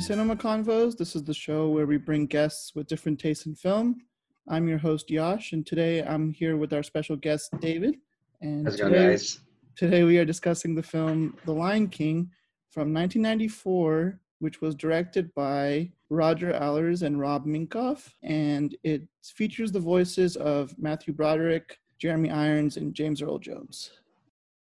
[0.00, 0.96] to Cinema Convos.
[0.96, 4.00] This is the show where we bring guests with different tastes in film.
[4.48, 7.96] I'm your host Yash, and today I'm here with our special guest David.
[8.40, 9.40] And How's it going, today, guys?
[9.76, 12.30] today we are discussing the film The Lion King
[12.70, 19.80] from 1994, which was directed by Roger Allers and Rob Minkoff, and it features the
[19.80, 23.90] voices of Matthew Broderick, Jeremy Irons, and James Earl Jones.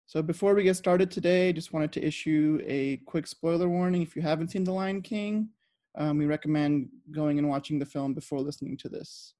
[0.09, 4.01] So before we get started today, just wanted to issue a quick spoiler warning.
[4.01, 5.51] If you haven't seen The Lion King,
[5.97, 9.35] um, we recommend going and watching the film before listening to this.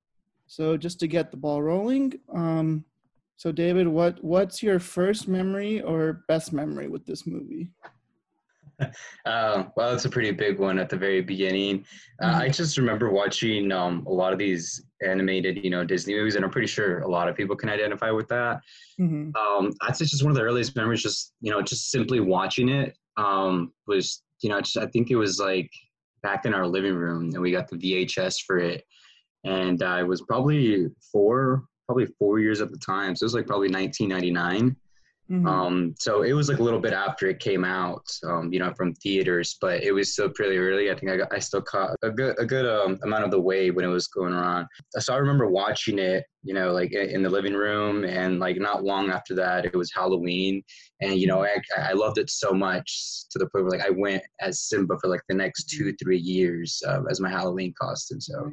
[0.47, 2.85] So just to get the ball rolling, um,
[3.37, 7.71] so David, what what's your first memory or best memory with this movie?
[8.81, 11.85] Uh, well, it's a pretty big one at the very beginning.
[12.23, 12.41] Uh.
[12.43, 16.45] I just remember watching um, a lot of these animated, you know, Disney movies, and
[16.45, 18.61] I'm pretty sure a lot of people can identify with that.
[18.97, 21.03] hmm Um, that's just one of the earliest memories.
[21.03, 25.17] Just you know, just simply watching it um, was, you know, just, I think it
[25.17, 25.71] was like
[26.23, 28.85] back in our living room, and we got the VHS for it,
[29.45, 33.47] and I was probably four, probably four years at the time, so it was like
[33.47, 34.77] probably 1999.
[35.29, 38.59] Hmm Um, so it was like a little bit after it came out, um, you
[38.59, 40.91] know, from theaters, but it was still pretty early.
[40.91, 43.41] I think I, got, I still caught a good, a good um, amount of the
[43.41, 44.67] wave when it was going around.
[44.99, 48.85] So I remember watching it, you know, like in the living room, and like not
[48.85, 50.63] long after that, it was Halloween,
[51.03, 53.91] and you know, I, I loved it so much to the point where like I
[53.91, 58.21] went as Simba for like the next two, three years uh, as my Halloween costume.
[58.21, 58.51] So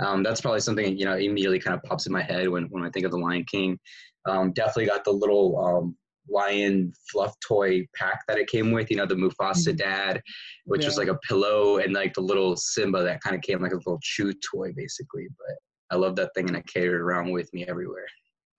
[0.00, 2.84] um, that's probably something you know immediately kind of pops in my head when when
[2.84, 3.78] I think of the Lion King.
[4.26, 5.96] Um, definitely got the little um,
[6.30, 8.90] lion fluff toy pack that it came with.
[8.90, 9.76] You know, the Mufasa Mhm.
[9.76, 10.22] dad,
[10.64, 13.72] which was like a pillow, and like the little Simba that kind of came like
[13.72, 15.28] a little chew toy, basically.
[15.36, 15.56] But
[15.90, 18.06] I love that thing, and I carried it around with me everywhere.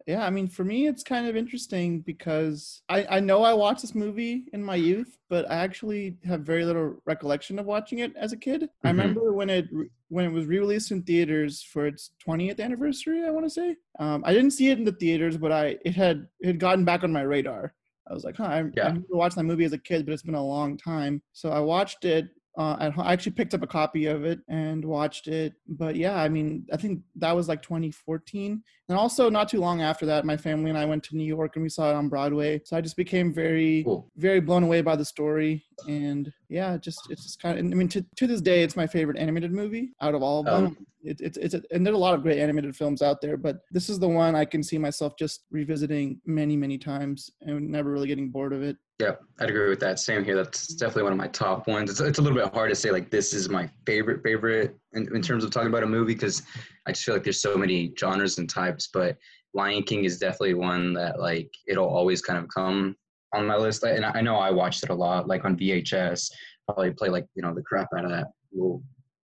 [0.07, 3.81] Yeah, I mean, for me, it's kind of interesting because I, I know I watched
[3.81, 8.15] this movie in my youth, but I actually have very little recollection of watching it
[8.15, 8.67] as a kid.
[8.83, 8.91] I Mhm.
[8.91, 9.67] remember when it
[10.09, 13.23] when it was re-released in theaters for its 20th anniversary.
[13.25, 15.95] I want to say um, I didn't see it in the theaters, but I it
[15.95, 17.73] had it had gotten back on my radar.
[18.09, 18.87] I was like, huh, I, I Yeah.
[18.87, 21.21] remember watching that movie as a kid, but it's been a long time.
[21.33, 22.29] So I watched it.
[22.57, 23.05] Uh, at home.
[23.07, 25.53] I actually picked up a copy of it and watched it.
[25.69, 28.61] But yeah, I mean, I think that was like 2014.
[28.89, 31.55] And also, not too long after that, my family and I went to New York
[31.55, 32.61] and we saw it on Broadway.
[32.65, 34.11] So I just became very, Cool.
[34.17, 35.63] very blown away by the story.
[35.87, 37.63] And yeah, just it's just kind of.
[37.63, 40.45] I mean, to, to this day, it's my favorite animated movie out of all of
[40.45, 40.65] them.
[40.65, 43.37] Um, It, it's it's a, and there's a lot of great animated films out there,
[43.37, 47.69] but this is the one I can see myself just revisiting many, many times and
[47.71, 48.75] never really getting bored of it.
[49.01, 49.97] Yeah, I'd agree with that.
[49.97, 50.35] Same here.
[50.35, 51.89] That's definitely one of my top ones.
[51.89, 55.13] It's, it's a little bit hard to say like this is my favorite favorite in,
[55.15, 56.43] in terms of talking about a movie because
[56.85, 58.89] I just feel like there's so many genres and types.
[58.93, 59.17] But
[59.55, 62.95] Lion King is definitely one that like it'll always kind of come
[63.33, 63.81] on my list.
[63.81, 66.29] And I I know I watched it a lot, like on VHS.
[66.67, 68.83] Probably play like you know the crap out of that little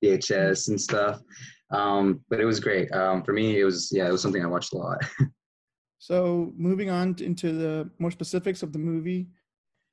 [0.04, 1.22] VHS and stuff.
[1.70, 2.92] Um, but it was great.
[2.92, 4.98] Um, for me, it was yeah, it was something I watched a lot.
[6.02, 9.28] So, moving on into the more specifics of the movie,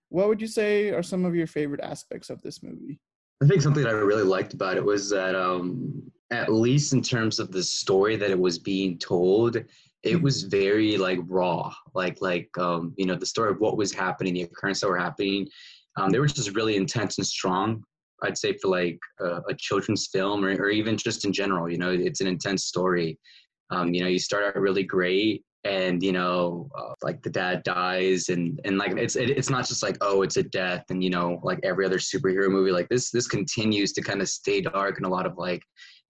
[0.10, 3.00] what would you say are some of your favorite aspects of this movie?
[3.42, 7.02] I think something that I really liked about it was that, um, at least in
[7.02, 10.22] terms of the story that it was being told, it Mhm.
[10.22, 14.34] was very like raw, like like um, you know the story of what was happening,
[14.34, 15.48] the occurrence that were happening.
[15.98, 17.84] Um, they were just really intense and strong.
[18.22, 21.78] I'd say for like a, a children's film or, or even just in general, you
[21.78, 23.18] know, it's an intense story.
[23.72, 27.64] Um, you know, you start out really great, and you know, uh, like the dad
[27.64, 31.04] dies, and and like it's it, it's not just like oh, it's a death, and
[31.04, 34.62] you know, like every other superhero movie, like this this continues to kind of stay
[34.62, 35.62] dark and a lot of like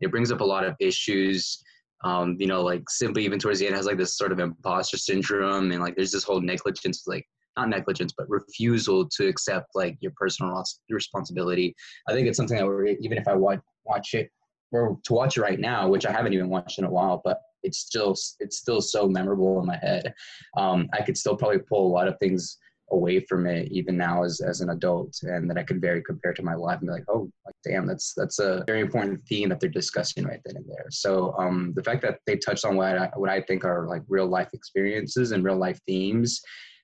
[0.02, 1.62] it brings up a lot of issues.
[2.04, 4.98] Um, you know, like simply even towards the end has like this sort of imposter
[4.98, 7.26] syndrome, and like there's this whole negligence, like
[7.58, 11.76] not negligence, but refusal to accept like your personal responsibility.
[12.08, 14.30] I think it's something that even if I watch watch it
[14.72, 17.42] or to watch it right now, which I haven't even watched in a while, but
[17.64, 20.14] it's still it's still so memorable in my head.
[20.58, 22.58] Um, I could still probably pull a lot of things
[22.92, 26.34] away from it even now as, as an adult and that I could very compare
[26.34, 29.50] to my life and be like, oh like damn, that's that's a very important theme
[29.50, 30.88] that they're discussing right then and there.
[30.90, 34.04] So um, the fact that they touched on what I, what I think are like
[34.08, 36.42] real life experiences and real life themes,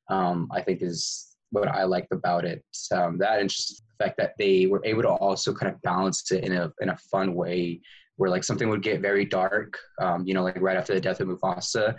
[0.09, 2.63] um, I think is what I liked about it.
[2.91, 6.31] Um, that and just the fact that they were able to also kind of balance
[6.31, 7.81] it in a in a fun way,
[8.17, 11.19] where like something would get very dark, um, you know, like right after the death
[11.19, 11.95] of Mufasa,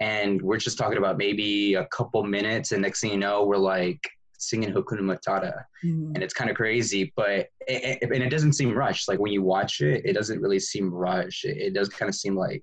[0.00, 3.56] and we're just talking about maybe a couple minutes, and next thing you know, we're
[3.56, 4.00] like
[4.38, 6.14] singing Hakuna Matata, Mhm.
[6.14, 9.08] and it's kind of crazy, but it, it, and it doesn't seem rushed.
[9.08, 11.44] Like when you watch it, it doesn't really seem rushed.
[11.46, 12.62] It, it does kind of seem like,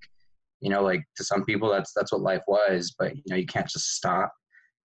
[0.62, 3.48] you know, like to some people that's that's what life was, but you know, you
[3.48, 4.32] can't just stop.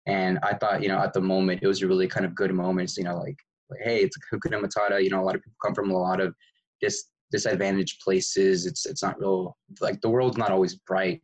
[0.06, 2.52] And I thought, you know, at the moment, it was a really kind of good
[2.52, 2.96] moments.
[2.96, 3.38] You know, like
[3.70, 5.02] like, hey, it's Hakuna Matata.
[5.02, 6.34] You know, a lot of people come from a lot of
[6.80, 8.66] dis disadvantaged places.
[8.66, 11.22] It's it's not real like the world's not always bright,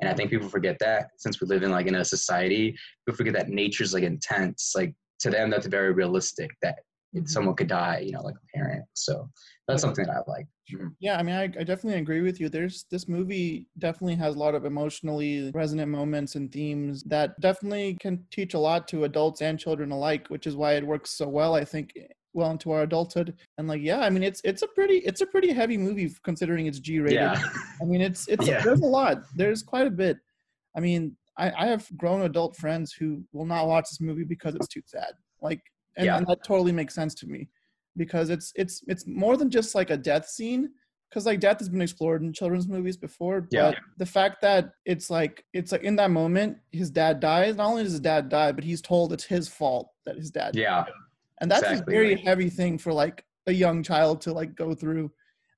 [0.00, 2.76] and I think people forget that since we live in like in a society,
[3.06, 4.72] people forget that nature's like intense.
[4.74, 6.50] Like to them, that's very realistic.
[6.62, 6.76] That
[7.14, 7.26] mm-hmm.
[7.26, 8.84] someone could die, you know, like a parent.
[8.94, 9.28] So
[9.68, 10.46] that's something that I like.
[10.72, 10.88] Mm-hmm.
[11.00, 12.48] Yeah, I mean, I, I definitely agree with you.
[12.48, 17.94] There's this movie definitely has a lot of emotionally resonant moments and themes that definitely
[18.00, 21.28] can teach a lot to adults and children alike, which is why it works so
[21.28, 21.54] well.
[21.54, 21.92] I think
[22.34, 25.26] well into our adulthood and like yeah i mean it's it's a pretty it's a
[25.26, 27.38] pretty heavy movie considering it's g rated yeah.
[27.80, 28.62] i mean it's it's yeah.
[28.62, 30.16] there's a lot there's quite a bit
[30.76, 34.54] i mean I, I have grown adult friends who will not watch this movie because
[34.54, 35.60] it's too sad like
[35.96, 36.16] and, yeah.
[36.16, 37.48] and that totally makes sense to me
[37.96, 40.70] because it's it's it's more than just like a death scene
[41.08, 43.72] because like death has been explored in children's movies before yeah.
[43.98, 47.82] the fact that it's like it's like in that moment his dad dies not only
[47.82, 50.92] does his dad die but he's told it's his fault that his dad yeah died.
[51.40, 54.74] and that's exactly a very heavy thing for like a young child to like go
[54.74, 55.10] through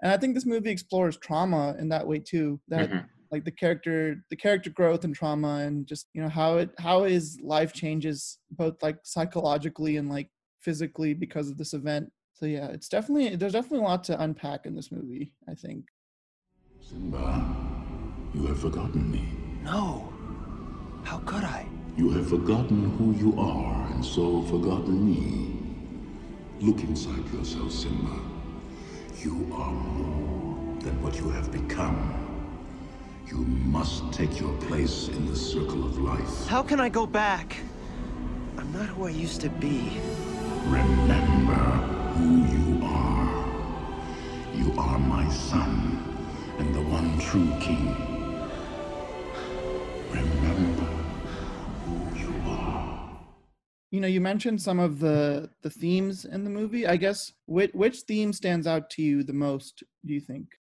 [0.02, 3.06] and i think this movie explores trauma in that way too that mm-hmm.
[3.30, 7.04] Like the character the character growth and trauma and just you know how it how
[7.04, 10.28] his life changes both like psychologically and like
[10.60, 14.66] physically because of this event so yeah, it's definitely there's definitely a lot to unpack
[14.66, 15.32] in this movie.
[15.48, 15.86] I think.
[16.80, 17.46] Simba,
[18.34, 19.28] you have forgotten me.
[19.62, 20.12] No.
[21.04, 21.66] How could I?
[21.96, 25.56] You have forgotten who you are, and so forgotten me.
[26.60, 28.18] Look inside yourself, Simba.
[29.18, 32.23] You are more than what you have become.
[33.26, 36.46] You must take your place in the circle of life.
[36.46, 37.56] How can I go back?
[38.58, 39.98] I'm not who I used to be.
[40.66, 41.54] Remember
[42.14, 43.46] who you are.
[44.54, 46.04] You are my son,
[46.58, 47.96] and the one true king.
[50.10, 50.84] Remember
[51.84, 53.18] who you are.
[53.90, 56.86] You know, you mentioned some of the the themes in the movie.
[56.86, 59.82] I guess which which theme stands out to you the most?
[60.04, 60.58] Do you think?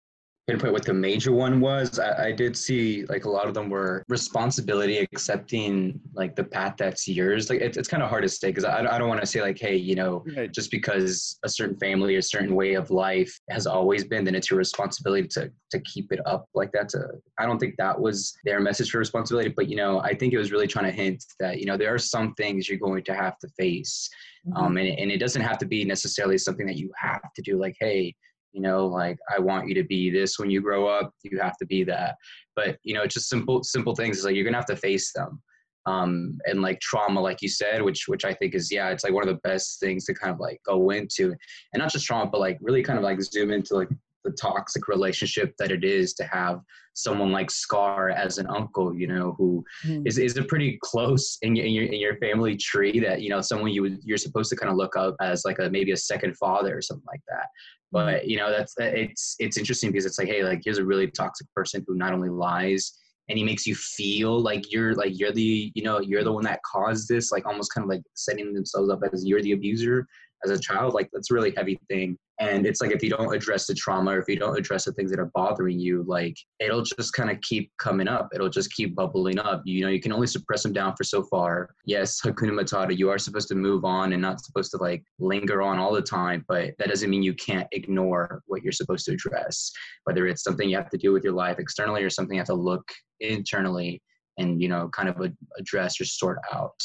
[0.48, 2.00] Pinpoint what the major one was.
[2.00, 6.76] I, I, did see like a lot of them were responsibility, accepting like the path
[6.78, 7.50] that's yours.
[7.50, 9.42] Like it, it's kind of hard to say because I, I don't want to say
[9.42, 10.52] like, hey, you know, right.
[10.52, 14.50] just because a certain family, a certain way of life has always been, then it's
[14.50, 16.88] your responsibility to to keep it up like that.
[16.90, 20.34] To I don't think that was their message for responsibility, but you know, I think
[20.34, 23.04] it was really trying to hint that you know there are some things you're going
[23.04, 24.10] to have to face,
[24.48, 24.64] mm-hmm.
[24.64, 27.60] um, and and it doesn't have to be necessarily something that you have to do.
[27.60, 28.16] Like, hey
[28.58, 31.56] you know like i want you to be this when you grow up you have
[31.58, 32.16] to be that
[32.56, 35.14] but you know it's just simple simple things it's like you're gonna have to face
[35.14, 35.42] them
[35.86, 39.14] um, and like trauma like you said which which i think is yeah it's like
[39.14, 41.34] one of the best things to kind of like go into
[41.72, 43.90] and not just trauma but like really kind of like zoom into like
[44.24, 46.60] the toxic relationship that it is to have
[46.98, 50.06] someone like Scar as an uncle, you know, who mm.
[50.06, 53.30] is is a pretty close in your, in your in your family tree that you
[53.30, 55.92] know someone you would you're supposed to kind of look up as like a maybe
[55.92, 57.48] a second father or something like that.
[57.92, 61.10] But you know, that's it's it's interesting because it's like, hey, like here's a really
[61.10, 62.92] toxic person who not only lies
[63.30, 66.44] and he makes you feel like you're like you're the you know you're the one
[66.44, 70.06] that caused this, like almost kind of like setting themselves up as you're the abuser
[70.44, 70.94] as a child.
[70.94, 72.18] Like that's a really heavy thing.
[72.40, 74.92] And it's like if you don't address the trauma or if you don't address the
[74.94, 78.30] things that are bothering you, like it'll just kind of keep coming up.
[78.34, 79.64] It'll just keep bubbling up.
[79.66, 81.72] You know, you can only suppress them down for so far.
[81.86, 85.64] Yes, Hakuna Matata, you are supposed to move on and not supposed to like linger
[85.64, 89.14] on all the time, but that doesn't mean you can't ignore what you're supposed to
[89.14, 89.72] address.
[90.04, 92.48] Whether it's something you have to do with your life externally or something you have
[92.48, 92.88] to look
[93.20, 94.02] internally
[94.38, 95.16] and, you know, kind of
[95.58, 96.80] address or sort out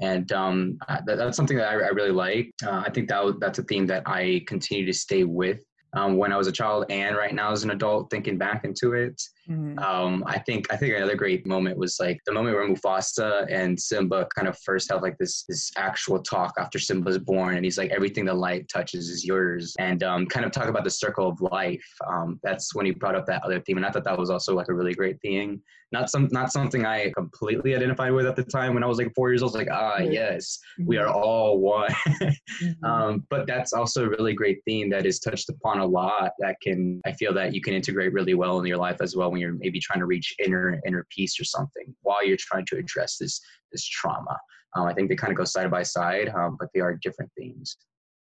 [0.00, 2.52] and um, that, that's something that I, I really like.
[2.64, 5.62] Uh, I think that that's a theme that I continue to stay with
[5.94, 8.94] um, when I was a child and right now as an adult, thinking back into
[8.94, 9.20] it.
[9.50, 9.78] Mm-hmm.
[9.80, 13.78] Um, I think I think another great moment was like the moment where Mufasa and
[13.80, 17.76] Simba kind of first have like this this actual talk after Simba's born, and he's
[17.76, 21.28] like, "Everything the light touches is yours," and um, kind of talk about the circle
[21.28, 21.84] of life.
[22.06, 24.54] Um, that's when he brought up that other theme, and I thought that was also
[24.54, 25.60] like a really great thing.
[25.90, 29.12] Not some not something I completely identified with at the time when I was like
[29.14, 29.54] four years old.
[29.54, 31.18] I was like, ah, yes, we are mm-hmm.
[31.18, 31.90] all one.
[32.06, 32.84] mm-hmm.
[32.84, 36.32] Um, but that's also a really great theme that is touched upon a lot.
[36.38, 39.31] That can I feel that you can integrate really well in your life as well
[39.32, 42.76] when you're maybe trying to reach inner inner peace or something while you're trying to
[42.76, 43.40] address this
[43.72, 44.38] this trauma.
[44.76, 47.30] Um, I think they kind of go side by side, um, but they are different
[47.36, 47.76] themes.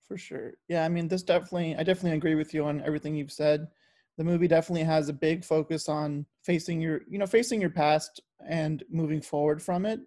[0.06, 0.52] For sure.
[0.68, 3.68] Yeah, I mean, this definitely, I definitely agree with you on everything you've said.
[4.18, 8.20] The movie definitely has a big focus on facing your, you know, facing your past
[8.46, 10.00] and moving forward from it.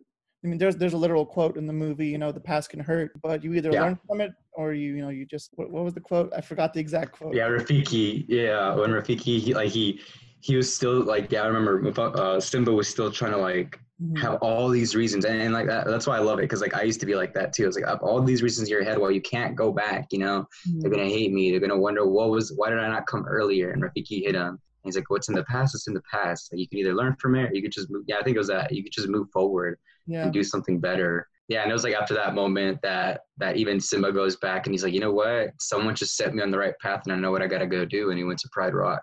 [0.44, 2.80] I mean, there's there's a literal quote in the movie, you know, the past can
[2.80, 3.82] hurt, but you either yeah.
[3.82, 6.32] learn from it or you, you know, you just what, what was the quote?
[6.36, 7.34] I forgot the exact quote.
[7.34, 8.24] Yeah, Rafiki.
[8.30, 10.00] Yeah, when Rafiki, he, like he
[10.40, 14.20] he was still like yeah i remember uh, simba was still trying to like Mhm.
[14.20, 16.76] have all these reasons and, and like that, that's why i love it because like
[16.76, 17.66] i used to be like that too.
[17.66, 20.06] It's like I have all these reasons in your head why you can't go back
[20.12, 20.46] you know?
[20.68, 23.72] They're gonna hate me they're gonna wonder what was why did i not come earlier?
[23.72, 26.54] And rafiki hit him and he's like what's in the past it's in the past.
[26.54, 28.36] Like you can either learn from it or you could just move yeah i think
[28.36, 30.22] it was that you could just move forward yeah.
[30.26, 31.28] and do something better.
[31.48, 34.76] Yeah and it was like after that moment that that even simba goes back and
[34.76, 35.54] he's like you know what?
[35.60, 37.84] Someone just set me on the right path and i know what i gotta go
[37.84, 39.02] do and he went to pride rock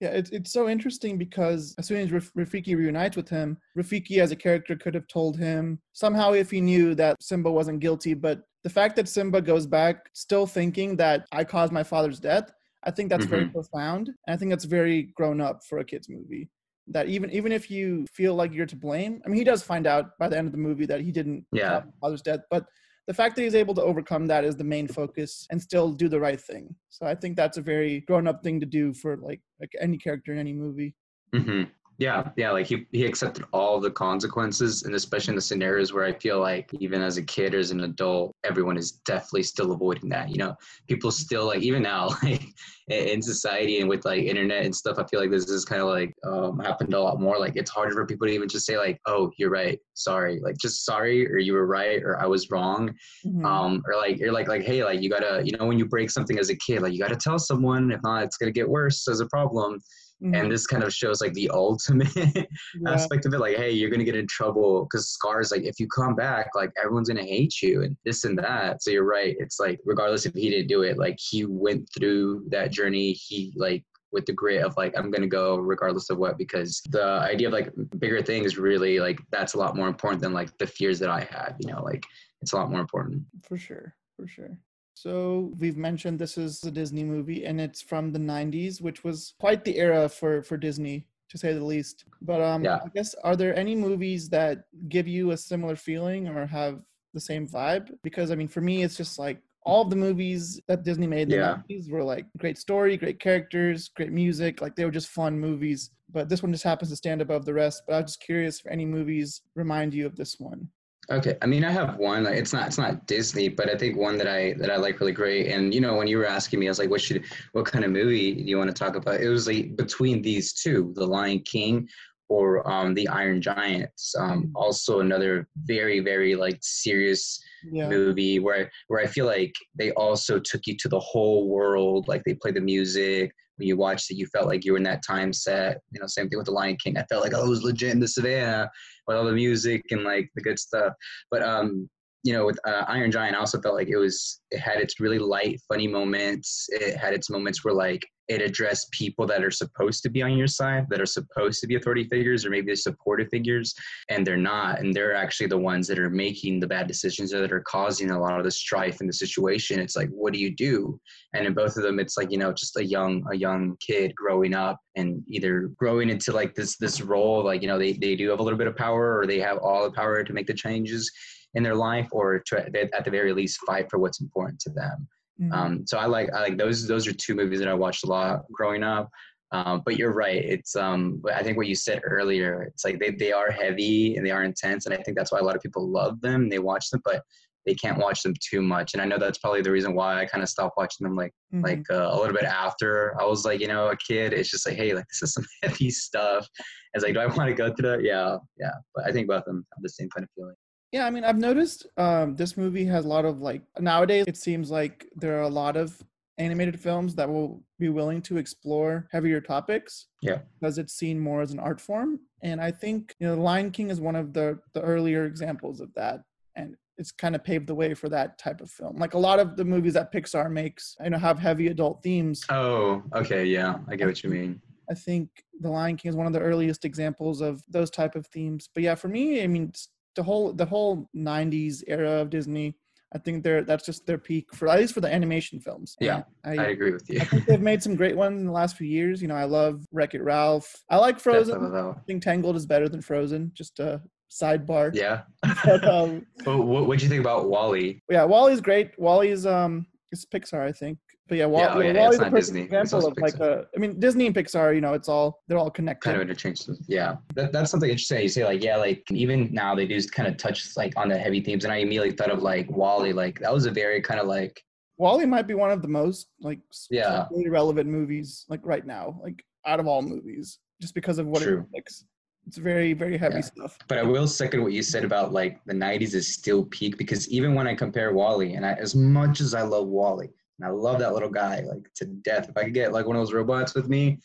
[0.00, 4.30] Yeah, it's it's so interesting because as soon as Rafiki reunites with him, Rafiki as
[4.30, 8.42] a character could have told him somehow if he knew that Simba wasn't guilty, but
[8.62, 12.52] the fact that Simba goes back still thinking that I caused my father's death,
[12.84, 13.52] I think that's very mm-hmm.
[13.52, 14.08] profound.
[14.08, 16.50] And I think that's very grown up for a kids movie.
[16.88, 19.86] That even even if you feel like you're to blame, I mean he does find
[19.86, 21.82] out by the end of the movie that he didn't Yeah.
[22.00, 22.66] father's death, but
[23.06, 26.08] the fact that he's able to overcome that is the main focus and still do
[26.08, 26.74] the right thing.
[26.88, 29.96] So I think that's a very grown up thing to do for like like any
[29.96, 30.94] character in any movie.
[31.34, 31.64] hmm
[31.98, 36.04] Yeah, yeah, like he he accepted all the consequences, and especially in the scenarios where
[36.04, 39.72] I feel like even as a kid or as an adult, everyone is definitely still
[39.72, 40.28] avoiding that.
[40.28, 40.54] You know,
[40.88, 42.42] people still like even now, like
[42.88, 45.88] in society and with like internet and stuff, I feel like this is kind of
[45.88, 47.38] like um, happened a lot more.
[47.38, 50.58] Like it's harder for people to even just say like, "Oh, you're right, sorry," like
[50.58, 53.44] just sorry or you were right or I was wrong Mhm.
[53.46, 56.10] um or like you're like like hey like you gotta you know when you break
[56.10, 59.06] something as a kid like you gotta tell someone if not it's gonna get worse
[59.08, 59.78] as a problem
[60.22, 60.34] Mhm.
[60.34, 62.44] and this kind of shows like the ultimate Yeah.
[62.90, 65.86] aspect of it like hey you're gonna get in trouble because scars like if you
[65.88, 69.60] come back like everyone's gonna hate you and this and that so you're right it's
[69.60, 73.84] like regardless if he didn't do it like he went through that journey he like
[74.12, 77.52] with the grit of like i'm gonna go regardless of what because the idea of
[77.52, 81.10] like bigger things really like that's a lot more important than like the fears that
[81.10, 82.02] i had you know like
[82.40, 84.56] it's a lot more important For sure, for sure.
[84.96, 89.34] So we've mentioned this is a Disney movie, and it's from the '90s, which was
[89.38, 92.06] quite the era for for Disney, to say the least.
[92.22, 92.80] But um, Yeah.
[92.82, 96.80] I guess are there any movies that give you a similar feeling or have
[97.12, 97.90] the same vibe?
[98.02, 101.28] Because I mean, for me, it's just like all of the movies that Disney made
[101.28, 101.56] in the Yeah.
[101.68, 104.62] 90s were like great story, great characters, great music.
[104.62, 105.90] Like they were just fun movies.
[106.08, 107.82] But this one just happens to stand above the rest.
[107.86, 110.70] But I was just curious if any movies remind you of this one.
[111.10, 112.24] Okay, I mean, I have one.
[112.24, 114.98] Like, it's not, it's not Disney, but I think one that I that I like
[114.98, 115.52] really great.
[115.52, 117.84] And you know, when you were asking me, I was like, "What should, what kind
[117.84, 121.06] of movie do you want to talk about?" It was like between these two, The
[121.06, 121.88] Lion King
[122.28, 124.14] or um, The Iron Giants.
[124.18, 127.40] Um, also, another very, very like serious
[127.72, 127.88] Yeah.
[127.88, 132.08] movie where where I feel like they also took you to the whole world.
[132.08, 133.32] Like they play the music.
[133.56, 135.80] When you watched it, you felt like you were in that time set.
[135.92, 136.96] You know, same thing with the Lion King.
[136.98, 138.70] I felt like I was legit in the savannah
[139.06, 140.92] with all the music and like the good stuff.
[141.30, 141.88] But um,
[142.22, 145.00] you know, with uh, Iron Giant, I also felt like it was it had its
[145.00, 146.66] really light, funny moments.
[146.70, 150.36] It had its moments where like it addressed people that are supposed to be on
[150.36, 153.74] your side, that are supposed to be authority figures or maybe supportive figures,
[154.10, 157.40] and they're not, and they're actually the ones that are making the bad decisions or
[157.40, 159.78] that are causing a lot of the strife in the situation.
[159.78, 160.98] It's like, what do you do?
[161.34, 164.14] And in both of them, it's like you know, just a young a young kid
[164.14, 168.16] growing up and either growing into like this this role, like you know, they they
[168.16, 170.46] do have a little bit of power or they have all the power to make
[170.46, 171.10] the changes
[171.54, 172.58] in their life or to
[172.94, 175.08] at the very least fight for what's important to them.
[175.40, 175.52] Mhm.
[175.52, 178.08] Um, so I like I like those those are two movies that I watched a
[178.08, 179.10] lot growing up.
[179.52, 180.44] Um, but you're right.
[180.44, 182.62] It's um, I think what you said earlier.
[182.64, 185.38] It's like they, they are heavy and they are intense, and I think that's why
[185.38, 186.42] a lot of people love them.
[186.44, 187.22] and They watch them, but
[187.64, 188.92] they can't watch them too much.
[188.94, 191.32] And I know that's probably the reason why I kind of stopped watching them like
[191.54, 191.62] Mhm.
[191.64, 194.32] like uh, a little bit after I was like you know a kid.
[194.32, 196.46] It's just like hey, like this is some heavy stuff.
[196.94, 198.02] It's like do I want to go through that?
[198.02, 198.72] Yeah, yeah.
[198.94, 200.54] But I think both of them have the same kind of feeling.
[200.92, 204.24] Yeah, I mean, I've noticed um, this movie has a lot of like nowadays.
[204.26, 206.00] It seems like there are a lot of
[206.38, 210.06] animated films that will be willing to explore heavier topics.
[210.22, 210.38] Yeah.
[210.60, 213.70] because it's seen more as an art form, and I think you know, The Lion
[213.70, 216.22] King is one of the the earlier examples of that,
[216.54, 218.96] and it's kind of paved the way for that type of film.
[218.96, 222.42] Like a lot of the movies that Pixar makes, you know, have heavy adult themes.
[222.48, 224.60] Oh, okay, yeah, I get what you mean.
[224.90, 225.28] I think
[225.60, 228.68] The Lion King is one of the earliest examples of those type of themes.
[228.72, 229.72] But yeah, for me, I mean,
[230.16, 232.76] the whole the whole '90s era of Disney,
[233.14, 235.96] I think they're that's just their peak for at least for the animation films.
[236.00, 237.20] Yeah, I, I agree with you.
[237.20, 239.22] I think they've made some great ones in the last few years.
[239.22, 240.74] You know, I love Wreck It Ralph.
[240.90, 241.74] I like Frozen.
[241.74, 243.52] I think Tangled is better than Frozen.
[243.54, 244.94] Just a sidebar.
[244.94, 245.22] Yeah.
[245.64, 248.02] But, um, what what'd you think about WALL-E?
[248.10, 248.90] yeah, WALL-E's great.
[248.98, 250.98] WALL-E's um, it's Pixar, I think.
[251.28, 253.66] But yeah, Wall- Yeah, oh, yeah, WALL-E's it's a not perfect example of like a.
[253.74, 254.74] I mean, Disney and Pixar.
[254.74, 256.04] You know, it's all they're all connected.
[256.04, 256.78] Kind of interchangeable.
[256.86, 258.22] Yeah, that, that's something interesting.
[258.22, 261.18] You say like, yeah, like even now they do kind of touch like on the
[261.18, 263.12] heavy themes, and I immediately thought of like WALL-E.
[263.12, 264.62] Like that was a very kind of like
[264.98, 267.26] WALL-E might be one of the most like Yeah.
[267.48, 271.58] relevant movies like right now, like out of all movies, just because of what True.
[271.58, 272.04] it depicts.
[272.46, 273.40] it's very very heavy Yeah.
[273.40, 273.76] stuff.
[273.88, 277.28] But I will second what you said about like the '90s is still peak because
[277.30, 280.70] even when I compare WALL-E, and I, as much as I love WALL-E, and I
[280.70, 283.34] love that little guy like to death, if I could get like one of those
[283.34, 284.18] robots with me,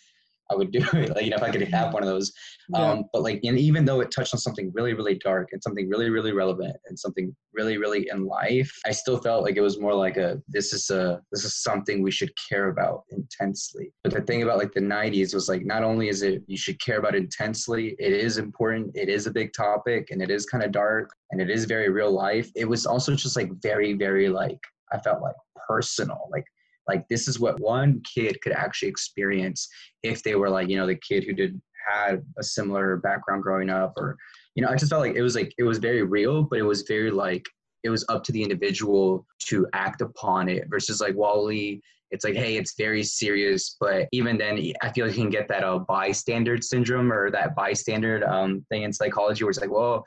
[0.51, 1.15] I would do it.
[1.15, 2.31] Like you know, if I could have one of those.
[2.69, 2.91] Yeah.
[2.91, 5.89] Um, but like, and even though it touched on something really, really dark and something
[5.89, 9.79] really, really relevant and something really, really in life, I still felt like it was
[9.79, 13.93] more like a this is a this is something we should care about intensely.
[14.03, 16.79] But the thing about like the '90s was like not only is it you should
[16.81, 20.63] care about intensely, it is important, it is a big topic, and it is kind
[20.63, 22.49] of dark and it is very real life.
[22.55, 24.59] It was also just like very, very like
[24.93, 25.35] I felt like
[25.67, 26.45] personal, like
[26.87, 29.69] like this is what one kid could actually experience
[30.03, 33.69] if they were like you know the kid who did had a similar background growing
[33.69, 34.17] up or
[34.55, 36.63] you know i just felt like it was like it was very real but it
[36.63, 37.45] was very like
[37.83, 41.81] it was up to the individual to act upon it versus like WALL-E
[42.11, 45.47] it's like hey it's very serious but even then i feel like you can get
[45.47, 50.05] that uh, bystander syndrome or that bystander um, thing in psychology where it's like well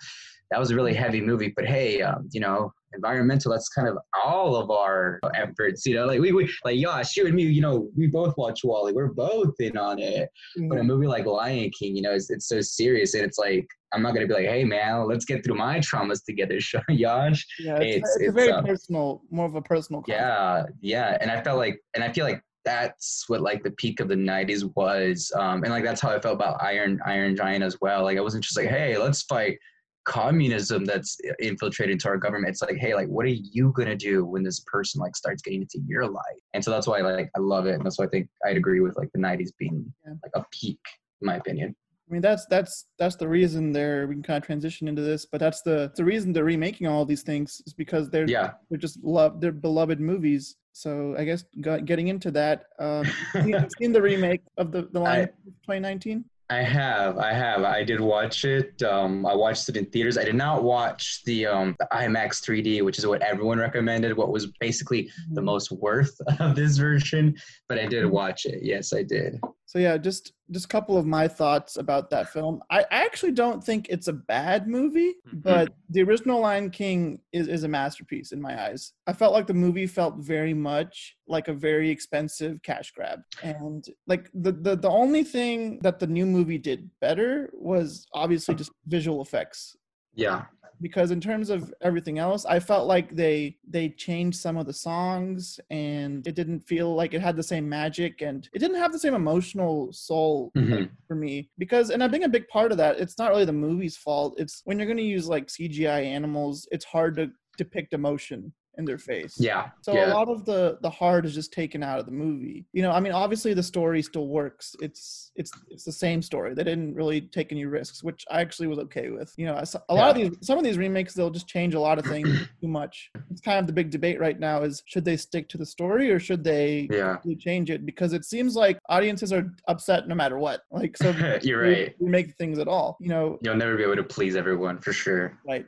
[0.51, 3.97] that was a really heavy movie but hey um, you know environmental that's kind of
[4.25, 7.61] all of our efforts you know like we, we like Yash you and me you
[7.61, 10.29] know we both watch WALL-E we're both in on it
[10.69, 13.67] but a movie like lion king you know it's, it's so serious and it's like
[13.93, 16.59] i'm not gonna be like hey man let's get through my traumas together
[16.89, 20.01] Yash Yeah, it's, It's- it's, it's, very uh, personal, more of a personal.
[20.03, 20.21] conflict.
[20.21, 24.01] yeah yeah and i felt like and i feel like that's what like the peak
[24.01, 27.63] of the 90s was um and like that's how i felt about iron iron giant
[27.63, 29.59] as well like i wasn't just like hey let's fight
[30.05, 34.25] communism that's infiltrated into our government it's like hey like what are you gonna do
[34.25, 37.41] when this person like starts getting into your life and so that's why like i
[37.41, 40.33] love it and that's why i think i'd agree with like the 90s being like
[40.35, 40.81] a peak
[41.23, 41.75] in my opinion
[42.09, 44.07] I mean, that's that's that's the reason there.
[44.07, 47.07] We can kind of transition into this, but that's the the reason they're remaking all
[47.07, 50.57] these things is because they're yeah they're just love they're beloved movies.
[50.73, 53.07] So I guess got, getting into that, um,
[53.47, 55.27] you seen the remake of the the line I-
[55.63, 56.25] 2019?
[56.51, 57.63] I have, I have.
[57.63, 58.83] I did watch it.
[58.83, 60.19] Um, I watched it in theaters.
[60.19, 64.15] I did not watch the um, the IMAX 3D, which is what everyone recommended.
[64.15, 67.37] What was basically the most worth of this version,
[67.69, 68.63] but I did watch it.
[68.63, 69.41] Yes, I did.
[69.67, 72.61] So yeah, just just a couple of my thoughts about that film.
[72.71, 75.39] I, I actually don't think it's a bad movie, mm-hmm.
[75.39, 78.93] but the original Lion King is, is a masterpiece in my eyes.
[79.07, 83.21] I felt like the movie felt very much like a very expensive cash grab.
[83.43, 88.55] And like the, the the only thing that the new movie did better was obviously
[88.55, 89.77] just visual effects
[90.15, 90.43] Yeah,
[90.81, 94.73] because in terms of everything else i felt like they they changed some of the
[94.73, 98.93] songs and it didn't feel like it had the same magic and it didn't have
[98.93, 100.91] the same emotional soul like, Mhm.
[101.07, 101.49] for me.
[101.59, 104.35] Because and i think a big part of that it's not really the movie's fault.
[104.39, 108.85] It's when you're going to use like cgi animals it's hard to depict emotion in
[108.85, 112.07] their face yeah, so a lot of the the heart is just taken out of
[112.07, 112.65] the movie.
[112.73, 114.75] You know, I mean, obviously the story still works.
[114.81, 116.55] It's it's it's the same story.
[116.55, 119.33] They didn't really take any risks, which I actually was okay with.
[119.37, 121.81] You know, so- a lot of these some of these remakes they'll just change a
[121.81, 122.29] lot of things
[122.61, 123.11] too much.
[123.31, 126.11] It's kind of the big debate right now is should they stick to the story
[126.11, 127.17] or should they yeah.
[127.39, 130.63] change it because it seems like audiences are upset no matter what.
[130.71, 131.11] Like so
[131.43, 131.95] You're right.
[131.99, 132.97] we make things at all.
[133.01, 135.39] You know, You'll never be able to please everyone for sure.
[135.47, 135.67] like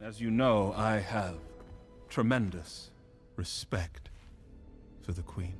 [0.00, 1.36] As you know, I have
[2.14, 2.92] tremendous
[3.34, 4.08] respect
[5.02, 5.56] for the Queen.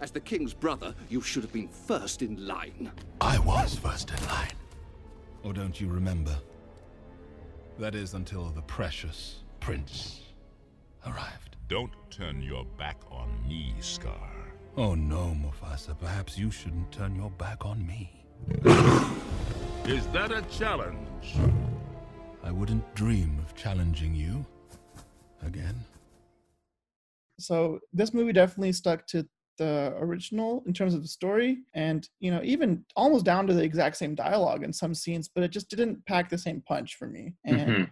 [0.00, 2.92] As the king's brother, you should have been first in line.
[3.20, 4.54] I was first in line.
[5.42, 6.36] Or don't you remember?
[7.76, 10.20] That is until the precious prince
[11.04, 11.56] arrived.
[11.66, 14.30] Don't turn your back on me, Scar.
[14.76, 15.98] Oh no, Mufasa.
[15.98, 18.24] Perhaps you shouldn't turn your back on me.
[19.86, 21.34] Is that a challenge?
[22.44, 24.46] I wouldn't dream of challenging you
[25.46, 25.74] again.
[27.38, 29.26] so this movie definitely stuck to
[29.58, 33.62] the original in terms of the story and you know even almost down to the
[33.62, 37.06] exact same dialogue in some scenes but it just didn't pack the same punch for
[37.06, 37.90] me and Mhm.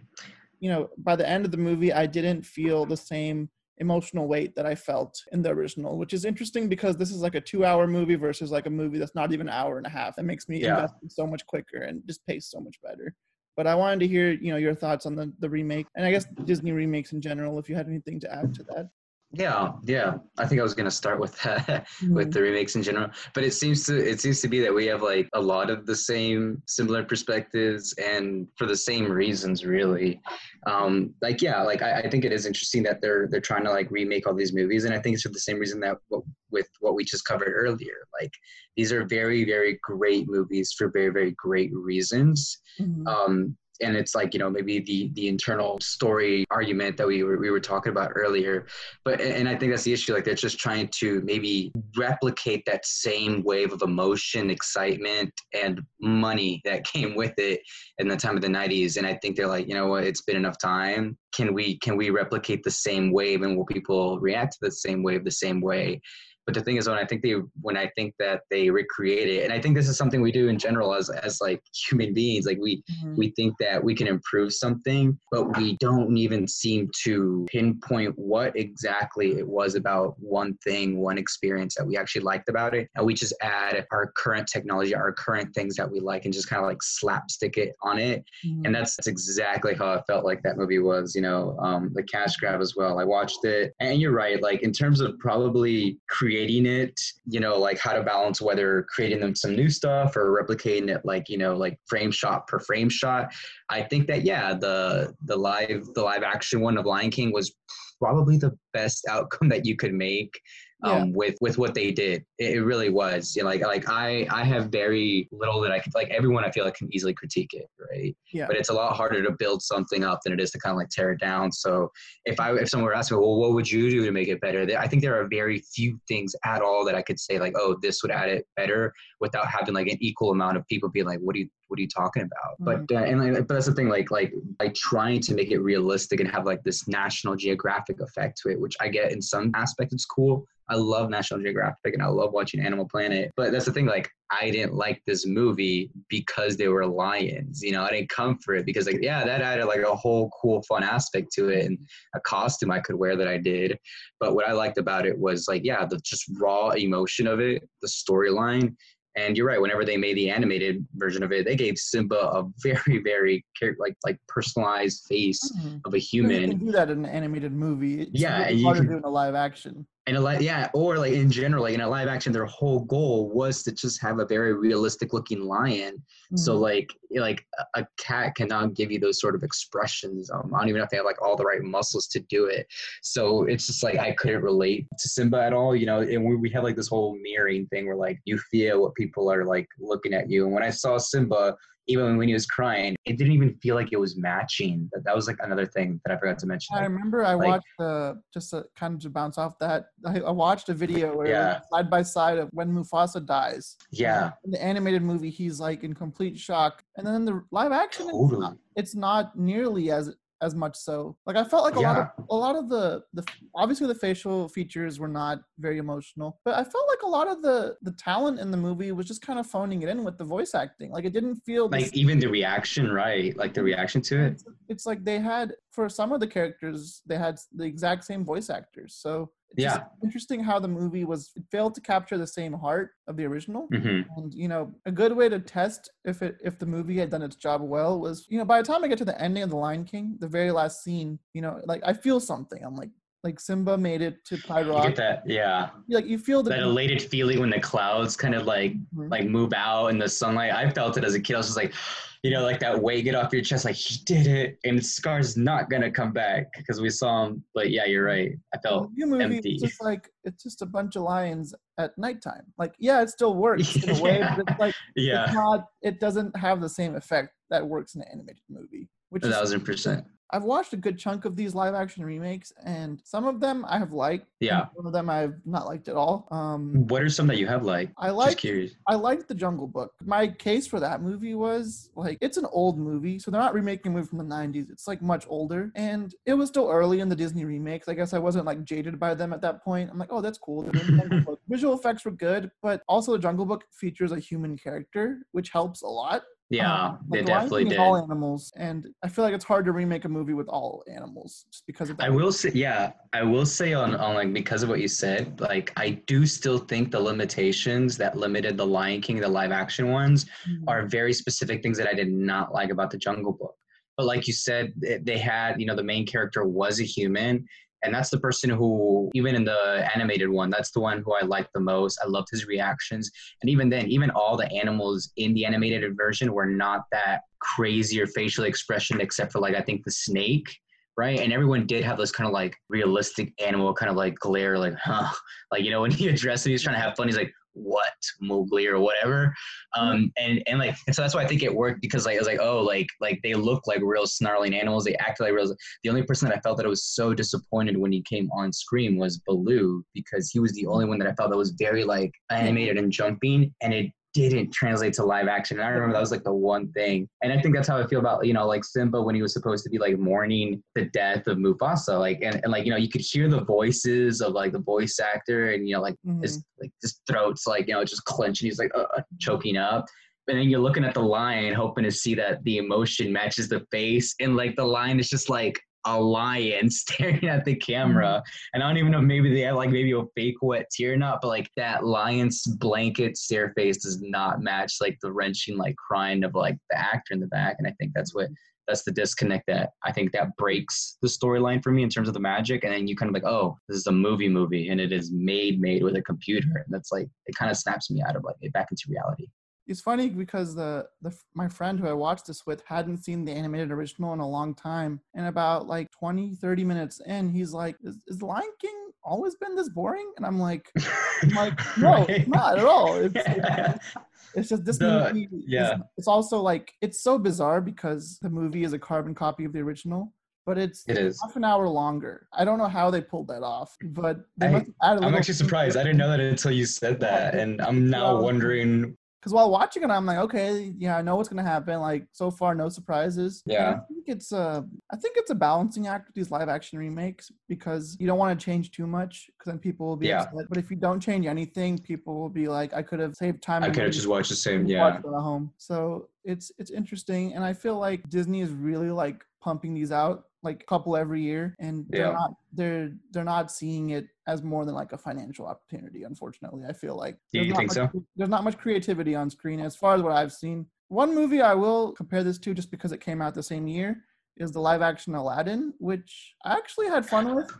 [0.59, 4.53] you know by the end of the movie i didn't feel the same emotional weight
[4.55, 7.63] that i felt in the original which is interesting because this is like a two
[7.65, 10.23] hour movie versus like a movie that's not even an hour and a half that
[10.23, 10.71] makes me Yeah.
[10.71, 13.15] invest so much quicker and just paced so much better
[13.55, 16.11] but i wanted to hear you know your thoughts on the, the remake and i
[16.11, 18.89] guess disney remakes in general if you had anything to add to that
[19.35, 20.13] Yeah, yeah.
[20.37, 23.09] I think I was gonna start with that, with the remakes in general.
[23.33, 25.87] But it seems to it seems to be that we have like a lot of
[25.87, 30.21] the same similar perspectives, and for the same reasons, really.
[30.67, 33.71] Um, like yeah, like I, I think it is interesting that they're they're trying to
[33.71, 36.23] like remake all these movies, and I think it's for the same reason that what,
[36.51, 38.07] with what we just covered earlier.
[38.21, 38.33] Like
[38.77, 42.59] these are very very great movies for very very great reasons.
[42.79, 43.07] Mhm.
[43.07, 47.37] um, and it's like you know maybe the the internal story argument that we were
[47.37, 48.65] we were talking about earlier.
[49.03, 52.85] But and i think that's the issue like they're just trying to maybe replicate that
[52.85, 57.61] same wave of emotion excitement and money that came with it
[57.99, 60.21] in the time of the 90s and i think they're like you know what it's
[60.21, 61.17] been enough time.
[61.35, 65.01] Can we can we replicate the same wave and will people react to the same
[65.03, 66.01] wave the same way
[66.45, 69.43] but the thing is when i think they when i think that they recreate it
[69.43, 72.45] and i think this is something we do in general as as like human beings
[72.45, 73.17] like we Mhm.
[73.17, 78.55] we think that we can improve something but we don't even seem to pinpoint what
[78.57, 83.05] exactly it was about one thing one experience that we actually liked about it and
[83.05, 86.61] we just add our current technology our current things that we like and just kind
[86.61, 88.65] of like slapstick it on it Mhm.
[88.65, 91.15] and that's, that's exactly how I felt like that movie was.
[91.15, 92.99] You know, um, the cash grab as well.
[92.99, 94.41] I watched it, and you're right.
[94.41, 99.19] Like in terms of probably creating it, you know, like how to balance whether creating
[99.19, 102.89] them some new stuff or replicating it, like you know, like frame shot per frame
[102.89, 103.33] shot.
[103.69, 107.55] I think that yeah, the the live the live action one of Lion King was
[108.01, 110.39] probably the best outcome that you could make
[110.83, 112.25] um, with with what they did.
[112.39, 113.35] It, it really was.
[113.35, 116.09] You know, like like I I have very little that I could like.
[116.09, 118.15] Everyone I feel like can easily critique it, right?
[118.31, 118.47] Yeah.
[118.47, 120.77] But it's a lot harder to build something up than it is to kind of
[120.77, 121.51] like tear it down.
[121.51, 121.91] So
[122.25, 124.41] if I if someone were asking, me, well, what would you do to make it
[124.41, 124.67] better?
[124.77, 127.77] I think there are very few things at all that I could say like, oh,
[127.81, 131.19] this would add it better without having like an equal amount of people being like,
[131.19, 132.55] what do you what are you talking about?
[132.59, 135.57] But uh, and like, but that's the thing, like like by trying to make it
[135.57, 139.49] realistic and have like this National Geographic effect to it, which I get in some
[139.55, 140.45] aspects it's cool.
[140.69, 143.31] I love National Geographic and I love watching Animal Planet.
[143.35, 147.63] But that's the thing, like I didn't like this movie because they were lions.
[147.63, 150.29] You know, I didn't come for it because like yeah, that added like a whole
[150.39, 151.79] cool fun aspect to it and
[152.15, 153.79] a costume I could wear that I did.
[154.19, 157.67] But what I liked about it was like yeah, the just raw emotion of it,
[157.81, 158.75] the storyline.
[159.15, 159.61] And you're right.
[159.61, 163.45] Whenever they made the animated version of it, they gave Simba a very, very
[163.77, 165.81] like like personalized face Mhm.
[165.85, 166.41] of a human.
[166.41, 168.01] You can do that in an animated movie.
[168.01, 169.85] It's Yeah, really and you harder can- to do in a live action.
[170.05, 172.81] And a li- yeah, or like in general, like in a live action, their whole
[172.81, 176.03] goal was to just have a very realistic looking lion.
[176.35, 176.59] So Mhm.
[176.59, 180.29] like like a- a cat cannot give you those sort of expressions.
[180.29, 182.45] Um, I don't even know if they have like all the right muscles to do
[182.47, 182.67] it.
[183.01, 185.99] So it's just like I couldn't relate to Simba at all, you know.
[186.01, 189.31] And we, we have like this whole mirroring thing where like you feel what people
[189.31, 190.43] are like looking at you.
[190.45, 191.55] And when I saw Simba,
[191.87, 194.89] even when he was crying, it didn't even feel like it was matching.
[194.93, 196.75] That that was like another thing that I forgot to mention.
[196.77, 199.87] I remember I like- watched uh, just to kind of to bounce off that.
[200.05, 201.59] I, I watched a video where Yeah.
[201.71, 203.75] side by side of when Mufasa dies.
[203.91, 208.05] yeah, In the animated movie, he's like in complete shock, and then the live action,
[208.07, 208.39] it's totally.
[208.41, 211.15] not, it's not nearly as as much so.
[211.25, 213.23] Like I felt like a lot of a lot of the the
[213.55, 217.41] obviously the facial features were not very emotional, but I felt like a lot of
[217.41, 220.25] the the talent in the movie was just kind of phoning it in with the
[220.25, 220.91] voice acting.
[220.91, 223.35] Like it didn't feel Like even the reaction, right?
[223.37, 224.31] Like the reaction to it.
[224.33, 228.23] it's, it's like they had for some of the characters they had the exact same
[228.23, 228.95] voice actors.
[228.95, 229.83] So it's Yeah.
[230.03, 233.67] interesting how the movie was it failed to capture the same heart of the original.
[233.71, 237.09] Hmm and you know a good way to test if it if the movie had
[237.09, 239.43] done its job well was you know by the time i get to the ending
[239.43, 242.61] of the lion king the very last scene you know like i feel something.
[242.63, 242.91] I'm like
[243.23, 245.69] like simba made it to Pie You get that, yeah.
[245.89, 249.09] like you feel the That elated feeling when the clouds kind of like Mhm.
[249.09, 250.53] like move out in the sunlight.
[250.53, 251.35] I felt it as a kid.
[251.35, 251.73] I was just like,
[252.21, 255.37] you know, like that weight get off your chest, like he did it, and Scar's
[255.37, 257.43] not gonna come back because we saw him.
[257.53, 258.33] But yeah, you're right.
[258.53, 259.51] I felt the movie empty.
[259.53, 263.33] it's just like it's just a bunch of lions at nighttime like yeah it still
[263.35, 264.35] works in a way Yeah.
[264.35, 268.01] but it's like yeah, it's not it doesn't have the same effect that works in
[268.01, 270.05] an animated movie which a thousand percent.
[270.33, 273.77] I've watched a good chunk of these live action remakes and some of them i
[273.77, 274.65] have liked Yeah.
[274.75, 277.63] some of them i've not liked at all um What are some that you have
[277.63, 277.93] liked?
[277.97, 278.71] i Just like curious.
[278.87, 279.91] I liked the Jungle Book.
[280.03, 283.91] My case for that movie was like it's an old movie, so they're not remaking
[283.91, 284.69] a movie from the '90s.
[284.71, 287.87] It's like much older, and it was still early in the Disney remakes.
[287.87, 289.89] I guess I wasn't like jaded by them at that point.
[289.91, 290.63] I'm like, oh, that's cool.
[290.63, 291.39] They're doing Jungle Book.
[291.47, 295.81] Visual effects were good, but also the Jungle Book features a human character, which helps
[295.83, 296.23] a lot.
[296.53, 297.79] Yeah, Um, they like, definitely did.
[297.79, 301.45] All animals, and I feel like it's hard to remake a movie with all animals
[301.51, 302.05] just because of that.
[302.05, 305.41] I will say, yeah, I will say on, on like because of what you said,
[305.41, 309.89] like I do still think the limitations that limited the Lion King, the live action
[309.89, 310.63] ones, Mhm.
[310.67, 313.55] are very specific things that I did not like about the Jungle Book.
[313.97, 317.47] But like you said, they had, you know, the main character was a human.
[317.83, 321.21] And that's the person who, even in the animated one, that's the one who I
[321.21, 321.99] liked the most.
[322.03, 323.11] I loved his reactions.
[323.41, 328.01] And even then, even all the animals in the animated version were not that crazy
[328.01, 330.57] or facial expression, except for like, I think the snake,
[330.97, 331.19] right?
[331.19, 334.75] And everyone did have this kind of like realistic animal kind of like glare, like,
[334.75, 335.09] huh.
[335.51, 337.07] Like, you know, when he addressed him, he's trying to have fun.
[337.07, 339.33] He's like, what Mowgli or whatever.
[339.77, 342.19] Um, and and like and so that's why I think it worked because like I
[342.19, 344.85] was like oh like like they look like real snarling animals.
[344.85, 345.55] They act like real.
[345.83, 348.51] The only person that I felt that I was so disappointed when he came on
[348.51, 351.83] screen was Baloo because he was the only one that I felt that was very
[351.83, 355.57] like animated and jumping, and it didn't translate to live action.
[355.59, 357.09] And I remember that was like the one thing.
[357.21, 359.33] And I think that's how I feel about, you know, like Simba when he was
[359.33, 361.99] supposed to be like mourning the death of Mufasa.
[361.99, 364.99] Like and, and like, you know, you could hear the voices of like the voice
[364.99, 366.21] actor and you know, like Mhm.
[366.21, 369.85] his like his throat's like, you know, just clenching, he's like uh, uh, choking up.
[370.27, 373.65] And then you're looking at the lion, hoping to see that the emotion matches the
[373.71, 378.05] face, and like the lion is just like a lion staring at the camera.
[378.05, 378.49] Mm-hmm.
[378.53, 380.93] And I don't even know if maybe they have like maybe a fake wet tear
[380.93, 385.57] or not, but like that lion's blanket stare face does not match like the wrenching
[385.57, 387.55] like crying of like the actor in the back.
[387.59, 388.29] And I think that's what
[388.67, 392.13] that's the disconnect that I think that breaks the storyline for me in terms of
[392.13, 392.63] the magic.
[392.63, 395.11] And then you kind of like, oh, this is a movie movie and it is
[395.11, 396.47] made made with a computer.
[396.55, 399.27] And that's like it kind of snaps me out of like back into reality.
[399.67, 403.31] It's funny because the the my friend who I watched this with hadn't seen the
[403.31, 407.77] animated original in a long time, and about like 20, 30 minutes in, he's like,
[407.83, 410.69] "Is, is Lion King always been this boring?" And I'm like,
[411.23, 412.95] I'm like, no, it's not at all.
[412.95, 413.79] It's, it's,
[414.35, 415.29] it's just this The- movie.
[415.31, 415.77] is- yeah.
[415.97, 419.59] it's also like it's so bizarre because the movie is a carbon copy of the
[419.61, 420.11] original,
[420.45, 421.21] but it's It is.
[421.21, 422.27] half an hour longer.
[422.33, 425.15] I don't know how they pulled that off, but they I- must have added I'm
[425.15, 425.77] actually surprised.
[425.77, 427.35] I didn't know that until you said that.
[427.35, 431.29] And I'm now wondering because while watching it, I'm like, okay, yeah, I know what's
[431.29, 431.79] gonna happen.
[431.79, 433.41] Like so far, no surprises.
[433.45, 433.69] And Yeah.
[433.69, 437.31] I think it's a, I think it's a balancing act with these live action remakes
[437.47, 440.23] because you don't want to change too much because then people will be Yeah.
[440.23, 440.49] upset.
[440.49, 443.63] But if you don't change anything, people will be like, I could have saved time.
[443.63, 444.59] I and could have just watched the same.
[444.61, 444.81] and Yeah.
[444.81, 445.53] watched it at home.
[445.57, 450.25] So it's it's interesting, and I feel like Disney is really like pumping these out
[450.43, 452.11] like a couple every year, and they're Yeah.
[452.13, 456.03] not they're they're not seeing it as more than like a financial opportunity.
[456.03, 457.89] Unfortunately, I feel like Do you think much, so?
[458.15, 460.67] There's not much creativity on screen as far as what I've seen.
[460.89, 464.03] One movie I will compare this to, just because it came out the same year,
[464.37, 467.51] is the live action Aladdin, which I actually had fun with.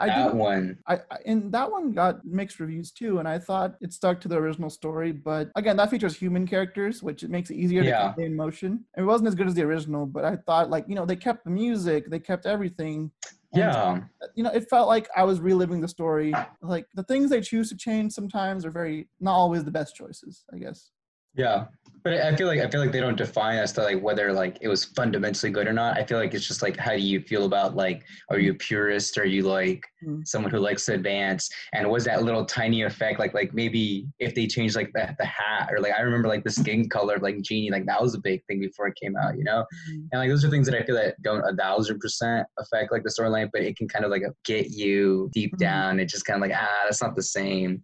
[0.00, 0.78] I that did one.
[0.86, 4.28] I, I and that one got mixed reviews too, and I thought it stuck to
[4.28, 5.10] the original story.
[5.12, 7.98] But again, that features human characters, which it makes it easier Yeah.
[7.98, 8.84] to convey emotion.
[8.96, 11.44] It wasn't as good as the original, but I thought like you know they kept
[11.44, 13.10] the music, they kept everything.
[13.54, 14.00] and, Yeah.
[14.22, 16.32] Uh, you know, it felt like I was reliving the story.
[16.62, 20.44] Like the things they choose to change sometimes are very not always the best choices,
[20.54, 20.90] I guess.
[21.34, 21.66] Yeah.
[22.04, 24.58] But I feel like I feel like they don't define as to like whether like
[24.60, 25.96] it was fundamentally good or not.
[25.98, 28.54] I feel like it's just like how do you feel about like are you a
[28.54, 29.18] purist?
[29.18, 30.24] Are you like Mm.
[30.28, 31.50] someone who likes to advance?
[31.72, 35.24] And was that little tiny effect like like maybe if they changed like the, the
[35.26, 38.14] hat or like I remember like the skin color of like Genie, like that was
[38.14, 39.64] a big thing before it came out, you know?
[40.12, 43.02] And like those are things that I feel that don't a thousand percent affect like
[43.02, 45.58] the storyline, but it can kind of like get you deep Mhm.
[45.58, 46.00] down.
[46.00, 47.82] It's just kind of like ah, that's not the same.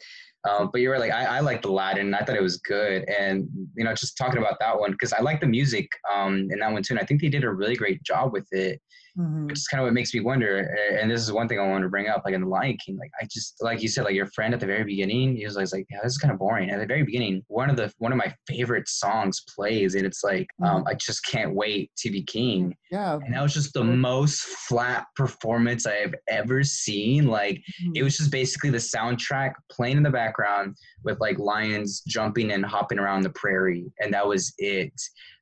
[0.49, 2.07] Um, but you're right, like I, I liked Aladdin.
[2.07, 5.13] and I thought it was good, and you know, just talking about that one because
[5.13, 6.95] I like the music um, in that one too.
[6.95, 8.81] And I think they did a really great job with it.
[9.18, 9.46] Mhm.
[9.46, 10.59] Which is kind of what makes me wonder.
[11.00, 12.96] And this is one thing I wanted to bring up, like in the Lion King.
[12.98, 15.55] Like I just, like you said, like your friend at the very beginning, he was
[15.57, 16.70] like, like, yeah, this is kind of boring.
[16.70, 20.24] At the very beginning, one of the one of my favorite songs plays, and it's
[20.24, 22.77] like, um, I just can't wait to be king.
[22.90, 23.18] Yeah.
[23.24, 27.27] And that was just the most flat performance I have ever seen.
[27.29, 27.62] Like
[27.94, 28.03] it Mhm.
[28.05, 32.98] was just basically the soundtrack playing in the background with like lions jumping and hopping
[32.98, 34.92] around the prairie, and that was it.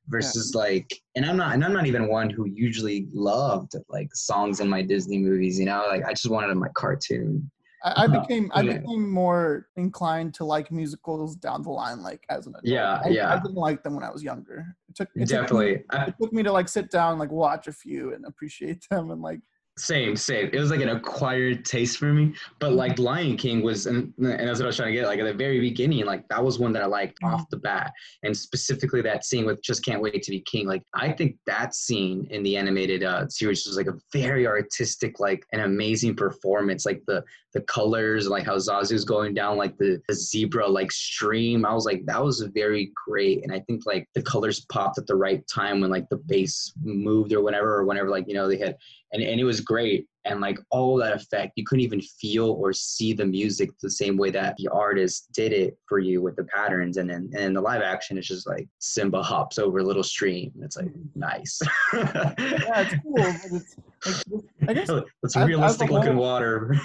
[0.07, 4.59] Versus like, and I'm not, and I'm not even one who usually loved like songs
[4.59, 5.57] in my Disney movies.
[5.57, 7.49] You know, like I just wanted my cartoon.
[7.83, 8.21] I, I uh-huh.
[8.21, 8.79] became I Yeah.
[8.79, 12.65] became more inclined to like musicals down the line, like as an adult.
[12.65, 13.33] Yeah, I, yeah.
[13.33, 14.75] I didn't like them when I was younger.
[14.89, 17.67] It took it took me- Definitely, it took me to like sit down, like watch
[17.67, 19.39] a few, and appreciate them, and like
[19.75, 20.51] Same, same.
[20.53, 22.35] It was like an acquired taste for me.
[22.59, 25.07] But like Lion King was, and, and that's what I was trying to get.
[25.07, 27.91] Like at the very beginning, like that was one that I liked off the bat,
[28.21, 31.73] and specifically that scene with "Just Can't Wait to Be King." Like I think that
[31.73, 36.85] scene in the animated uh, series was like a very artistic, like an amazing performance.
[36.85, 41.65] Like the the colors, like how Zazu's going down like the, the zebra like stream.
[41.65, 43.43] I was like, that was very great.
[43.43, 46.73] And I think like the colors popped at the right time when like the bass
[46.83, 48.77] moved or whatever, or whenever like you know they had
[49.13, 50.07] and, and it was great.
[50.25, 54.17] And like all that effect you couldn't even feel or see the music the same
[54.17, 56.97] way that the artist did it for you with the patterns.
[56.97, 60.51] And then and the live action is just like simba hops over a little stream.
[60.61, 61.19] It's like mm-hmm.
[61.19, 61.61] nice.
[61.93, 63.13] Yeah, it's cool.
[63.15, 63.61] But
[64.05, 64.89] it's, like, I guess
[65.23, 66.75] it's as realistic looking whole- water.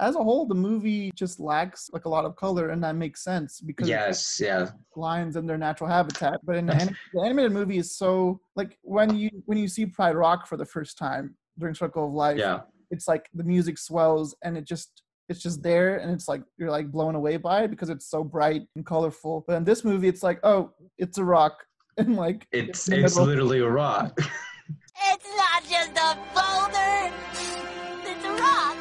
[0.00, 3.22] As a whole, the movie just lacks like a lot of color, and that makes
[3.22, 4.70] sense because yes yeah.
[4.96, 6.40] lions in their natural habitat.
[6.42, 9.86] But in the, anim- the animated movie is so like when you when you see
[9.86, 12.60] Pride Rock for the first time during Circle of Life, yeah
[12.92, 16.70] it's like the music swells and it just it's just there and it's like you're
[16.70, 19.44] like blown away by it because it's so bright and colorful.
[19.46, 21.64] But in this movie, it's like, oh, it's a rock.
[21.98, 24.18] And like It's in the it's literally a rock.
[25.10, 27.12] It's not just a boulder.
[28.02, 28.76] It's a rock.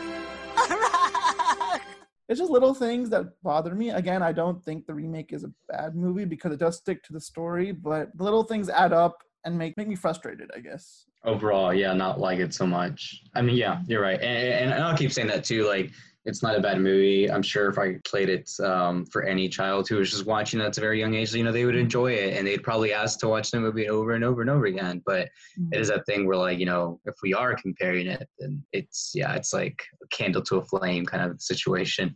[0.56, 1.82] A rock.
[2.30, 3.90] it's just little things that bother me.
[3.90, 7.14] Again, I don't think the remake is a bad movie because it does stick to
[7.14, 11.06] the story, but the little things add up and make make me frustrated, I guess.
[11.24, 13.22] Overall, yeah, not like it so much.
[13.36, 15.68] I mean, yeah, you're right, and, and I'll keep saying that too.
[15.68, 15.92] Like,
[16.26, 17.32] it's not a bad movie.
[17.32, 20.78] I'm sure if I played it um, for any child who was just watching at
[20.78, 23.28] a very young age, you know, they would enjoy it, and they'd probably ask to
[23.28, 25.02] watch the movie over and over and over again.
[25.06, 25.30] But
[25.72, 29.12] it is that thing where, like, you know, if we are comparing it, then it's
[29.16, 32.16] yeah, it's like a candle to a flame kind of situation.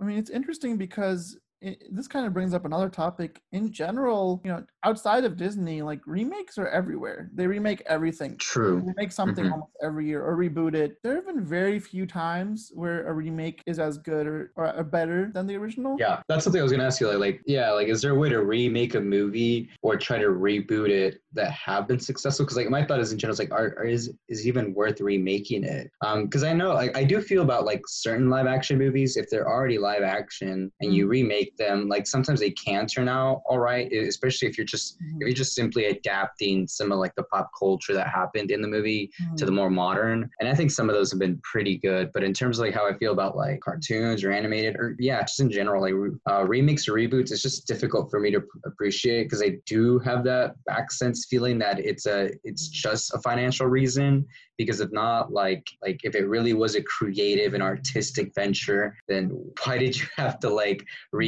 [0.00, 3.40] I mean, it's interesting because it, this kind of brings up another topic.
[3.52, 7.30] In general, you know, outside of Disney, like remakes are everywhere.
[7.34, 8.36] They remake everything.
[8.38, 9.52] true They remake something Mhm.
[9.52, 10.96] almost every year or reboot it.
[11.02, 15.30] There have been very few times where a remake is as good or, or, better
[15.34, 15.96] than the original.
[15.98, 17.08] Yeah, that's something I was gonna ask you.
[17.08, 20.28] Like, like, yeah, like, is there a way to remake a movie or try to
[20.28, 22.44] reboot it that have been successful?
[22.44, 24.74] Because like my thought is in general, is like, are, are is is it even
[24.74, 25.90] worth remaking it?
[26.04, 29.28] Um, because I know, like, I do feel about like certain live action movies, if
[29.30, 33.58] they're already live action and you remake them, like sometimes they can turn out all
[33.58, 35.20] right, especially if you're just Mhm.
[35.20, 38.68] if you're just simply adapting some of like the pop culture that happened in the
[38.68, 39.46] movie to Mhm.
[39.46, 40.30] the more modern.
[40.40, 42.10] And I think some of those have been pretty good.
[42.12, 45.20] But in terms of like how I feel about like cartoons or animated or yeah,
[45.22, 45.94] just in general, like
[46.30, 50.24] uh, remakes or reboots, it's just difficult for me to appreciate because I do have
[50.24, 54.26] that back sense feeling that it's a it's just a financial reason.
[54.58, 59.30] Because if not, like like if it really was a creative and artistic venture, then
[59.64, 60.82] why did you have to like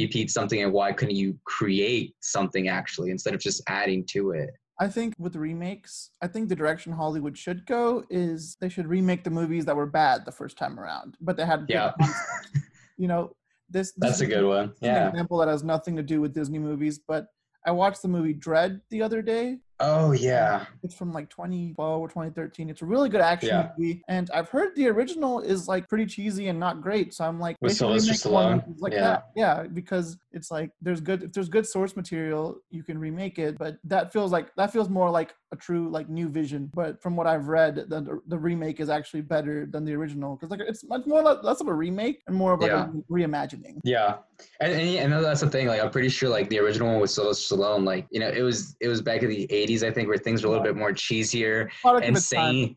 [0.09, 4.49] repeat something and why couldn't you create something actually instead of just adding to it?
[4.79, 9.23] I think with remakes, I think the direction Hollywood should go is they should remake
[9.23, 11.91] the movies that were bad the first time around, but they had Yeah.
[12.97, 13.35] you know,
[13.69, 14.69] this, this That's a good one.
[14.69, 15.09] an Yeah.
[15.09, 17.27] example that has nothing to do with Disney movies, but
[17.67, 19.57] I watched the movie Dredd the other day.
[19.81, 20.65] Oh yeah.
[20.83, 22.69] It's from like 2012 or 2013.
[22.69, 23.71] It's a really good action Yeah.
[23.77, 27.13] movie, and I've heard the original is like pretty cheesy and not great.
[27.13, 28.75] So I'm like, With Sylvester Stallone?
[28.79, 29.01] like Yeah.
[29.01, 29.29] that.
[29.35, 33.57] Yeah, because it's like there's good if there's good source material, you can remake it.
[33.57, 36.69] But that feels like that feels more like a true like new vision.
[36.73, 40.51] But from what I've read, the the remake is actually better than the original because
[40.51, 42.89] like it's much more like, less of a remake and more of like Yeah.
[42.89, 43.79] a reimagining.
[43.83, 44.17] Yeah,
[44.61, 45.67] and, and and that's the thing.
[45.67, 48.41] Like, I'm pretty sure like the original one with Sylvester Stallone, like you know, it
[48.41, 50.75] was it was back in the '80s, I think, where things were a little bit
[50.75, 52.75] more cheesier and its saying,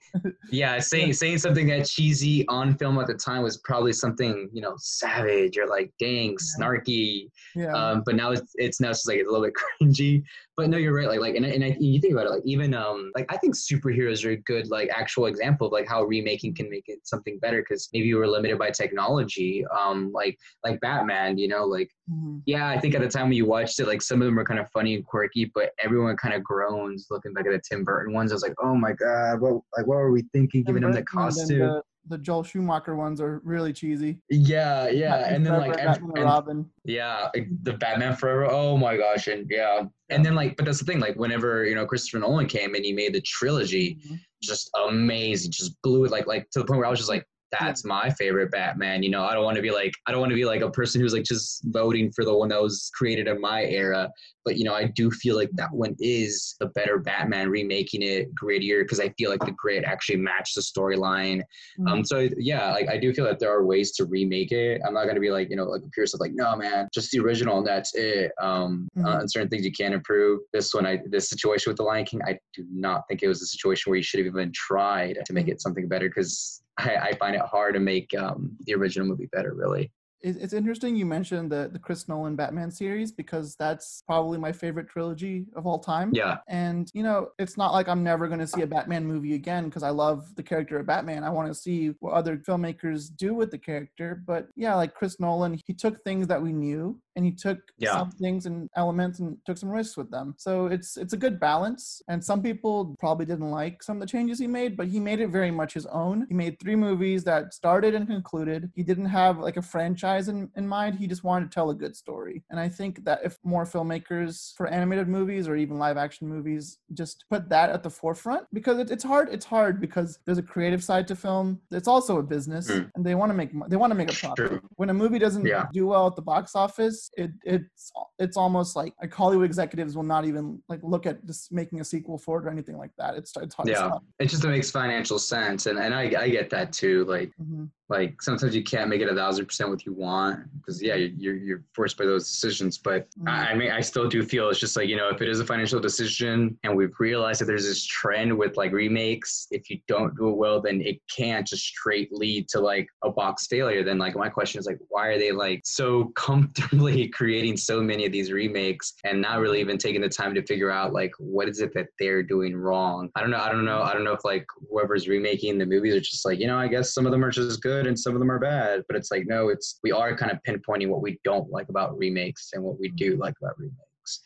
[0.50, 4.62] yeah, saying saying something that cheesy on film at the time was probably something you
[4.62, 7.30] know savage or like dang snarky.
[7.54, 7.72] Yeah.
[7.72, 10.22] Um, but now it's it's now just like a little bit cringy.
[10.56, 11.08] But no, you're right.
[11.08, 13.54] Like like and, and I, you think about it, like even um like I think
[13.56, 17.38] superheroes are a good like actual example of like how remaking can make it something
[17.38, 19.64] better because maybe you were limited by technology.
[19.66, 22.42] Um, like like Batman, you know, like Mhm.
[22.46, 24.44] yeah, I think at the time when you watched it, like some of them were
[24.44, 27.84] kind of funny and quirky, but everyone kind of groans looking back at the Tim
[27.84, 28.32] Burton ones.
[28.32, 31.02] I was like, oh my god, what like what were we thinking giving him the
[31.04, 31.80] costume?
[32.08, 34.18] The, Joel Schumacher ones are really cheesy.
[34.28, 36.70] yeah, yeah, Batman and then Forever, like Batman and Robin.
[36.84, 38.46] yeah, like, the Batman Forever.
[38.50, 40.98] Oh my gosh, and yeah, and then like, but that's the thing.
[41.00, 44.18] Like, whenever you know Christopher Nolan came and he made the trilogy, Mhm.
[44.42, 47.24] just amazing, just blew it like like to the point where I was just like,
[47.58, 49.02] that's my favorite Batman.
[49.02, 50.70] You know, I don't want to be like I don't want to be like a
[50.70, 54.10] person who's like just voting for the one that was created in my era.
[54.44, 58.28] But you know, I do feel like that one is the better Batman, remaking it
[58.34, 61.42] grittier because I feel like the grit actually matched the storyline.
[61.86, 64.80] Um, so yeah, like I do feel that there are ways to remake it.
[64.86, 67.20] I'm not gonna be like you know like pure stuff like no man, just the
[67.20, 68.32] original and that's it.
[68.40, 69.20] Um, uh, Mhm.
[69.20, 70.40] and certain things you can improve.
[70.52, 73.42] This one, I this situation with the Lion King, I do not think it was
[73.42, 77.08] a situation where you should have even tried to make it something better because I,
[77.10, 79.54] I find it hard to make um, the original movie better.
[79.54, 79.90] Really.
[80.22, 84.52] It- It's interesting you mentioned the, the Chris Nolan Batman series because that's probably my
[84.52, 86.10] favorite trilogy of all time.
[86.14, 86.38] Yeah.
[86.48, 89.64] And, you know, it's not like I'm never going to see a Batman movie again
[89.66, 91.24] because I love the character of Batman.
[91.24, 94.22] I want to see what other filmmakers do with the character.
[94.26, 97.92] But yeah, like Chris Nolan, he took things that we knew and he took Yeah.
[97.92, 100.34] some things and elements and took some risks with them.
[100.38, 102.00] So it's it's a good balance.
[102.08, 105.20] And some people probably didn't like some of the changes he made, but he made
[105.20, 106.26] it very much his own.
[106.28, 108.70] He made three movies that started and concluded.
[108.74, 110.96] He didn't have like a franchise in, in mind.
[110.96, 112.44] He just wanted to tell a good story.
[112.50, 116.78] And I think that if more filmmakers for animated movies or even live action movies
[116.94, 119.28] just put that at the forefront, because it, it's hard.
[119.30, 121.60] It's hard because there's a creative side to film.
[121.70, 122.90] It's also a business, Mm.
[122.94, 124.48] and they want to make they want to make a profit.
[124.48, 124.60] True.
[124.76, 125.66] When a movie doesn't Yeah.
[125.72, 130.02] do well at the box office, it it's it's almost like like Hollywood executives will
[130.04, 133.14] not even like look at just making a sequel for it or anything like that.
[133.16, 133.68] It's it's hard.
[133.68, 137.04] Yeah, it just makes financial sense, and and I I get that too.
[137.04, 140.82] Like hmm like sometimes you can't make it a thousand percent what you want because
[140.82, 142.78] yeah you're you're forced by those decisions.
[142.78, 143.52] But I, mm-hmm.
[143.52, 145.46] I mean i still do feel it's just like you know if it is a
[145.46, 150.16] financial decision and we've realized that there's this trend with like remakes if you don't
[150.16, 153.82] do it well then it can't just straight lead to like a box failure.
[153.84, 158.04] Then like my question is like why are they like so comfortably creating so many
[158.06, 161.48] of these remakes and not really even taking the time to figure out like what
[161.48, 163.10] is it that they're doing wrong?
[163.14, 165.94] I don't know i don't know i don't know if like whoever's remaking the movies
[165.94, 168.14] are just like you know i guess some of them are just good and some
[168.14, 168.84] of them are bad.
[168.88, 171.96] But it's like no it's we are kind of pinpointing what we don't like about
[171.96, 174.20] remakes and what we do like about remakes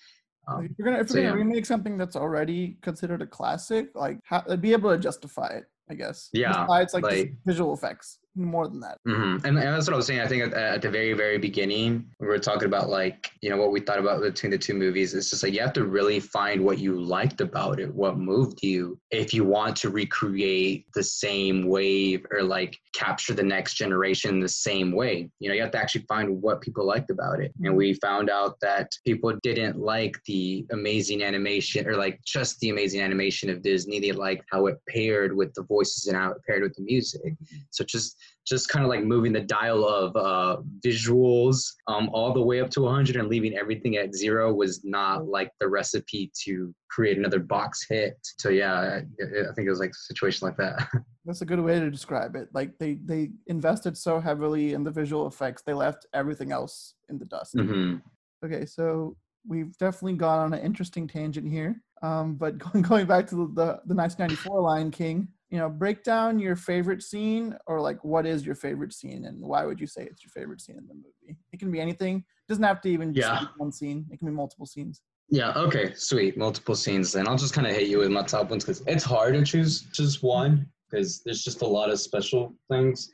[0.49, 1.45] um, if you're gonna if so, you're gonna yeah.
[1.45, 5.95] remake something that's already considered a classic, like ha- be able to justify it, I
[5.95, 6.29] guess.
[6.33, 8.99] Yeah, it's like, like- visual effects, more than that.
[9.07, 10.21] hmm And, and that's what I was saying.
[10.21, 13.57] I think at, at the very, very beginning, we were talking about like, you know,
[13.57, 15.15] what we thought about between the two movies.
[15.15, 18.63] It's just like you have to really find what you liked about it, what moved
[18.63, 24.41] you, if you want to recreate the same wave or like capture the next generation
[24.41, 25.31] the same way.
[25.39, 27.53] You know, you have to actually find what people liked about it.
[27.63, 32.71] And we found out that people didn't like the amazing animation or like just the
[32.71, 34.01] amazing animation of Disney.
[34.01, 37.35] They liked how it paired with the voices and how it paired with the music.
[37.71, 38.17] So just
[38.47, 42.71] just kind of like moving the dial of uh, visuals um, all the way up
[42.71, 47.41] to 100 and leaving everything at zero was not like the recipe to create another
[47.41, 48.17] box hit.
[48.39, 50.89] So yeah, I, I think it was like a situation like that.
[51.25, 52.49] That's a good way to describe it.
[52.53, 57.19] Like they they invested so heavily in the visual effects, they left everything else in
[57.19, 57.55] the dust.
[57.55, 57.97] hmm
[58.45, 59.17] Okay, so
[59.49, 61.83] we've definitely gone on an interesting tangent here.
[62.03, 66.03] Um, but going going back to the, the the 1994 Lion King, you know, break
[66.03, 69.87] down your favorite scene or like what is your favorite scene and why would you
[69.87, 71.39] say it's your favorite scene in the movie?
[71.53, 72.17] It can be anything.
[72.19, 73.41] It doesn't have to even just Yeah.
[73.41, 74.07] be one scene.
[74.11, 75.03] It can be multiple scenes.
[75.29, 75.53] Yeah.
[75.57, 75.93] Okay.
[75.95, 76.37] Sweet.
[76.37, 77.13] Multiple scenes.
[77.13, 79.45] Then I'll just kind of hit you with my top ones because it's hard to
[79.45, 83.11] choose just one because there's just a lot of special things.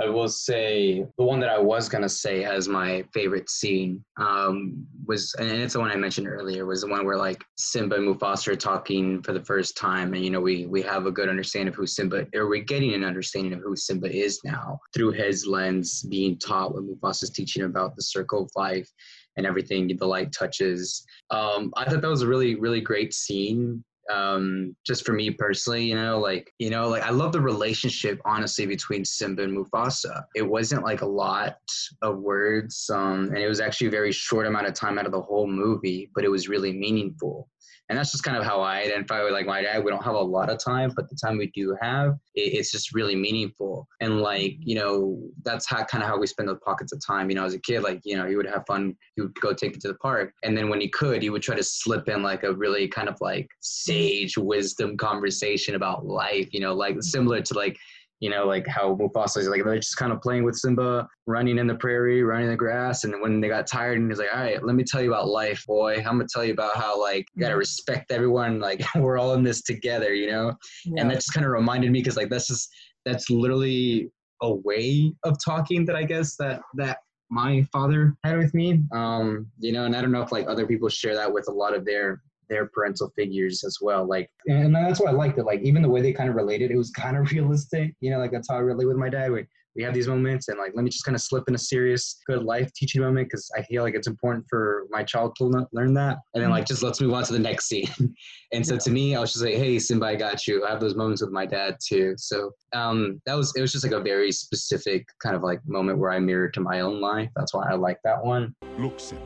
[0.00, 4.86] I will say the one that I was gonna say as my favorite scene um,
[5.06, 8.06] was, and it's the one I mentioned earlier, was the one where like Simba and
[8.06, 11.30] Mufasa are talking for the first time, and you know we we have a good
[11.30, 15.12] understanding of who Simba, or we're getting an understanding of who Simba is now through
[15.12, 18.90] his lens, being taught what Mufasa's teaching about the circle of life
[19.38, 21.04] and everything the light touches.
[21.30, 23.82] Um, I thought that was a really really great scene
[24.12, 28.20] um just for me personally you know like you know like i love the relationship
[28.24, 30.22] honestly between simba and mufasa.
[30.34, 31.56] It wasn't like a lot
[32.02, 35.12] of words um and it was actually a very short amount of time out of
[35.12, 37.48] the whole movie but it was really meaningful
[37.88, 39.84] and that's just kind of how i identify with like my dad.
[39.84, 42.70] We don't have a lot of time but the time we do have it, it's
[42.70, 43.86] just really meaningful.
[44.00, 47.30] And like you know that's how kind of how we spend those pockets of time.
[47.30, 48.96] You know as a kid like you know he would have fun.
[49.14, 50.32] He would go take it to the park.
[50.42, 53.08] And then when he could he would try to slip in like a really kind
[53.08, 57.76] of like sage wisdom conversation about life you know like similar to like
[58.20, 61.58] you know, like how Mufasa is like they're just kind of playing with Simba, running
[61.58, 64.32] in the prairie, running in the grass, and when they got tired, and he's like,
[64.32, 65.96] "All right, let me tell you about life, boy.
[65.96, 68.58] I'm gonna tell you about how like you gotta respect everyone.
[68.58, 70.52] Like we're all in this together, you know."
[70.96, 72.70] And that just kind of reminded me because like that's just
[73.04, 74.10] that's literally
[74.42, 76.98] a way of talking that I guess that that
[77.30, 78.82] my father had with me.
[78.92, 81.52] Um, you know, and I don't know if like other people share that with a
[81.52, 84.06] lot of their their parental figures as well.
[84.06, 85.44] Like, and that's why I liked it.
[85.44, 87.94] Like, even the way they kind of related, it was kind of realistic.
[88.00, 89.32] You know, like that's how I relate with my dad.
[89.32, 91.58] We we have these moments, and like, let me just kind of slip in a
[91.58, 95.66] serious, good life teaching moment because I feel like it's important for my child to
[95.72, 96.18] learn that.
[96.34, 97.90] And then like, just let's move on to the next scene.
[98.52, 100.64] and so to me, I was just like, hey, Simba, I got you.
[100.64, 102.14] I have those moments with my dad too.
[102.16, 105.98] So um, that was it was just like a very specific kind of like moment
[105.98, 107.28] where I mirrored to my own life.
[107.36, 108.54] That's why I like that one.
[108.78, 109.22] Look, Simba.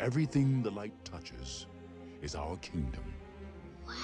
[0.00, 1.66] Everything the light touches
[2.22, 3.04] is our kingdom.
[3.86, 3.94] Wow.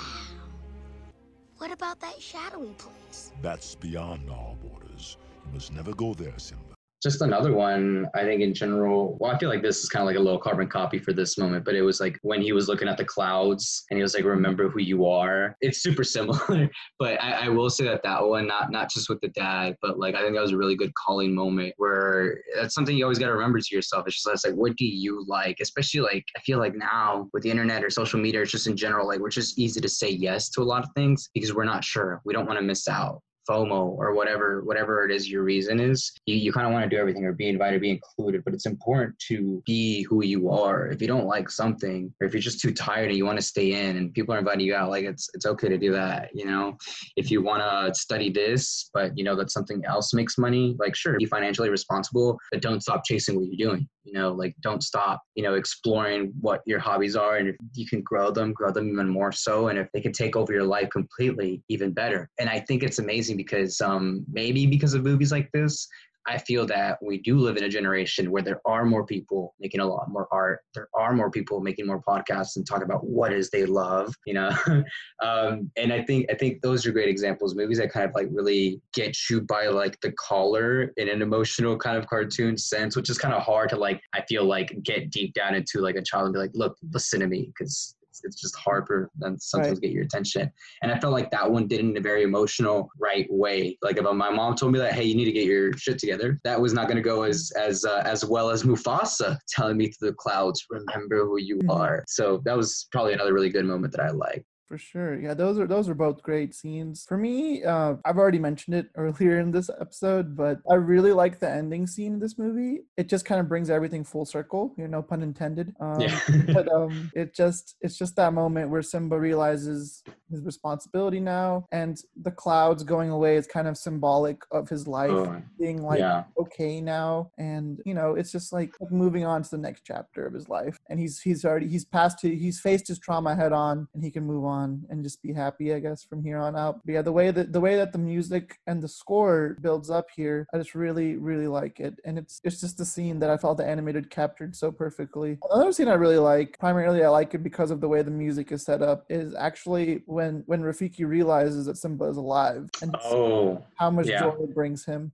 [1.58, 3.32] What about that shadowy place?
[3.42, 5.16] That's beyond our borders.
[5.46, 6.74] You must never go there, Simba.
[7.04, 9.16] Just another one i think in general.
[9.20, 11.36] Well i feel like this is kind of like a little carbon copy for this
[11.38, 14.14] moment but it was like when he was looking at the clouds and he was
[14.14, 15.56] like remember who you are.
[15.60, 19.20] It's super similar but I, I will say that that one not not just with
[19.20, 22.74] the dad but like i think that was a really good calling moment where that's
[22.74, 24.06] something you always got to remember to yourself.
[24.06, 25.58] It's just it's like what do you like?
[25.60, 28.76] Especially like i feel like now with the internet or social media it's just in
[28.76, 31.64] general like we're just easy to say yes to a lot of things because we're
[31.64, 32.22] not sure.
[32.24, 36.12] We don't want to miss out FOMO or whatever whatever it is your reason is,
[36.26, 38.42] you, you kind of want to do everything or be invited, be included.
[38.44, 40.88] But it's important to be who you are.
[40.88, 43.44] If you don't like something, or if you're just too tired and you want to
[43.44, 46.30] stay in, and people are inviting you out, like it's it's okay to do that.
[46.34, 46.76] You know,
[47.16, 50.96] if you want to study this, but you know that something else makes money, like
[50.96, 53.88] sure, be financially responsible, but don't stop chasing what you're doing.
[54.04, 55.22] You know, like don't stop.
[55.34, 58.90] You know, exploring what your hobbies are, and if you can grow them, grow them
[58.90, 59.68] even more so.
[59.68, 62.30] And if they can take over your life completely, even better.
[62.38, 65.88] And I think it's amazing because um, maybe because of movies like this,
[66.26, 69.80] I feel that we do live in a generation where there are more people making
[69.80, 70.60] a lot more art.
[70.74, 74.32] There are more people making more podcasts and talk about what is they love, you
[74.32, 74.50] know.
[75.22, 77.54] um, and I think I think those are great examples.
[77.54, 81.76] Movies that kind of like really get you by like the collar in an emotional
[81.76, 84.00] kind of cartoon sense, which is kind of hard to like.
[84.14, 87.20] I feel like get deep down into like a child and be like, look, listen
[87.20, 89.82] to me, because it's just harder to sometimes Right.
[89.82, 90.50] get your attention.
[90.82, 93.78] And I felt like that one did in a very emotional, right way.
[93.82, 96.38] Like if my mom told me that, hey, you need to get your shit together,
[96.44, 99.88] that was not going to go as as uh, as well as Mufasa telling me
[99.88, 101.70] through the clouds, remember who you Mhm.
[101.70, 102.04] are.
[102.06, 104.44] So that was probably another really good moment that I like.
[104.66, 105.20] For sure.
[105.20, 107.04] Yeah, those are those are both great scenes.
[107.06, 111.38] For me, uh, I've already mentioned it earlier in this episode, but I really like
[111.38, 112.80] the ending scene in this movie.
[112.96, 115.74] It just kind of brings everything full circle, you know, pun intended.
[115.80, 116.18] Um, yeah.
[116.54, 120.02] but um it just it's just that moment where simba realizes
[120.34, 125.10] his responsibility now and the clouds going away is kind of symbolic of his life
[125.10, 126.24] Oh, being like yeah.
[126.38, 127.30] okay now.
[127.38, 130.76] And you know it's just like moving on to the next chapter of his life.
[130.88, 134.24] And he's he's already he's passed he's faced his trauma head on and he can
[134.32, 136.80] move on and just be happy i guess from here on out.
[136.84, 140.06] But yeah the way that the way that the music and the score builds up
[140.18, 141.94] here i just really really like it.
[142.06, 145.38] And it's it's just a scene that i felt the animated captured so perfectly.
[145.50, 148.46] Another scene i really like primarily i like it because of the way the music
[148.56, 153.62] is set up is actually when when rafiki realizes that simba is alive and Oh,
[153.76, 154.20] how much yeah.
[154.20, 155.12] joy it brings him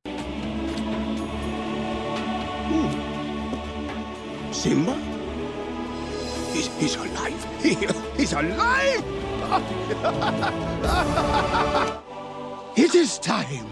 [4.53, 4.95] Simba?
[6.53, 7.47] He's, he's alive.
[7.61, 7.75] He,
[8.17, 9.05] he's alive.
[12.77, 13.67] it is time.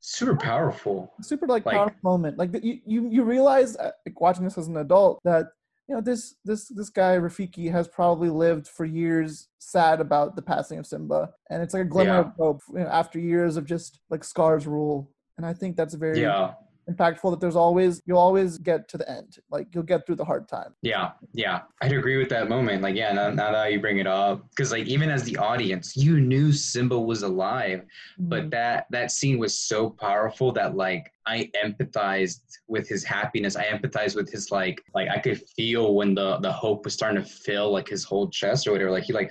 [0.00, 1.12] super powerful.
[1.20, 4.66] super like, Like- powerful moment like you you you realize uh, like watching this as
[4.68, 5.46] an adult that
[5.88, 10.42] you know this this this guy Rafiki has probably lived for years sad about the
[10.42, 12.20] passing of Simba and it's like a glimmer Yeah.
[12.20, 15.94] of hope you know, after years of just like scars rule and I think that's
[15.94, 16.54] very Yeah.
[16.90, 20.24] Impactful that there's always you'll always get to the end like you'll get through the
[20.24, 22.82] hard time Yeah, yeah, I'd agree with that moment.
[22.82, 25.96] Like, yeah, now, now that you bring it up, because like even as the audience,
[25.96, 27.84] you knew Simba was alive,
[28.18, 28.50] but Mhm.
[28.52, 33.56] that that scene was so powerful that like I empathized with his happiness.
[33.56, 37.22] I empathized with his like like I could feel when the the hope was starting
[37.22, 38.90] to fill like his whole chest or whatever.
[38.90, 39.30] Like he like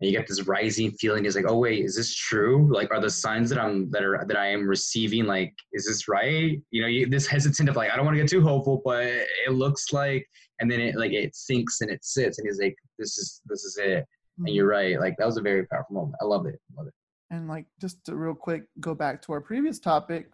[0.00, 1.24] and you get this rising feeling.
[1.24, 2.68] He's like, oh wait, is this true?
[2.72, 6.06] Like, are the signs that I'm that are that I am receiving like, is this
[6.08, 6.60] right?
[6.70, 9.04] You know, you, this hesitant of like, I don't want to get too hopeful, but
[9.06, 10.26] it looks like,
[10.60, 13.64] and then it like it sinks and it sits, and he's like, this is this
[13.64, 14.04] is it.
[14.38, 15.00] And you're right.
[15.00, 16.16] Like that was a very powerful moment.
[16.20, 16.60] I love it.
[16.76, 16.94] Love it.
[17.30, 20.28] and like just to real quick go back to our previous topic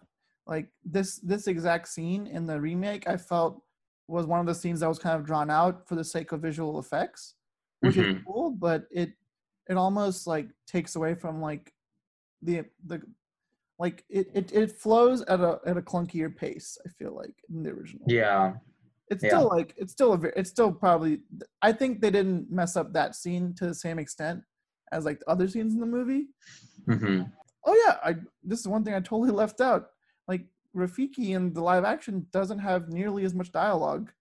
[0.45, 3.61] like this this exact scene in the remake i felt
[4.09, 6.41] was one of the scenes that was kind of drawn out for the sake of
[6.41, 7.35] visual effects
[7.79, 8.21] which is Mhm.
[8.27, 9.13] cool but it
[9.69, 11.71] it almost like takes away from like
[12.41, 13.01] the the
[13.79, 17.63] like it, it it flows at a at a clunkier pace i feel like in
[17.63, 18.53] the original Yeah.
[19.09, 19.29] it's yeah.
[19.29, 21.19] still like it's still a it's still probably
[21.61, 24.41] i think they didn't mess up that scene to the same extent
[24.91, 26.27] as like the other scenes in the movie
[26.87, 27.21] hmm
[27.65, 29.85] Oh yeah, I this is one thing I totally left out.
[30.27, 30.41] Like
[30.75, 34.11] Rafiki in the live action doesn't have nearly as much dialogue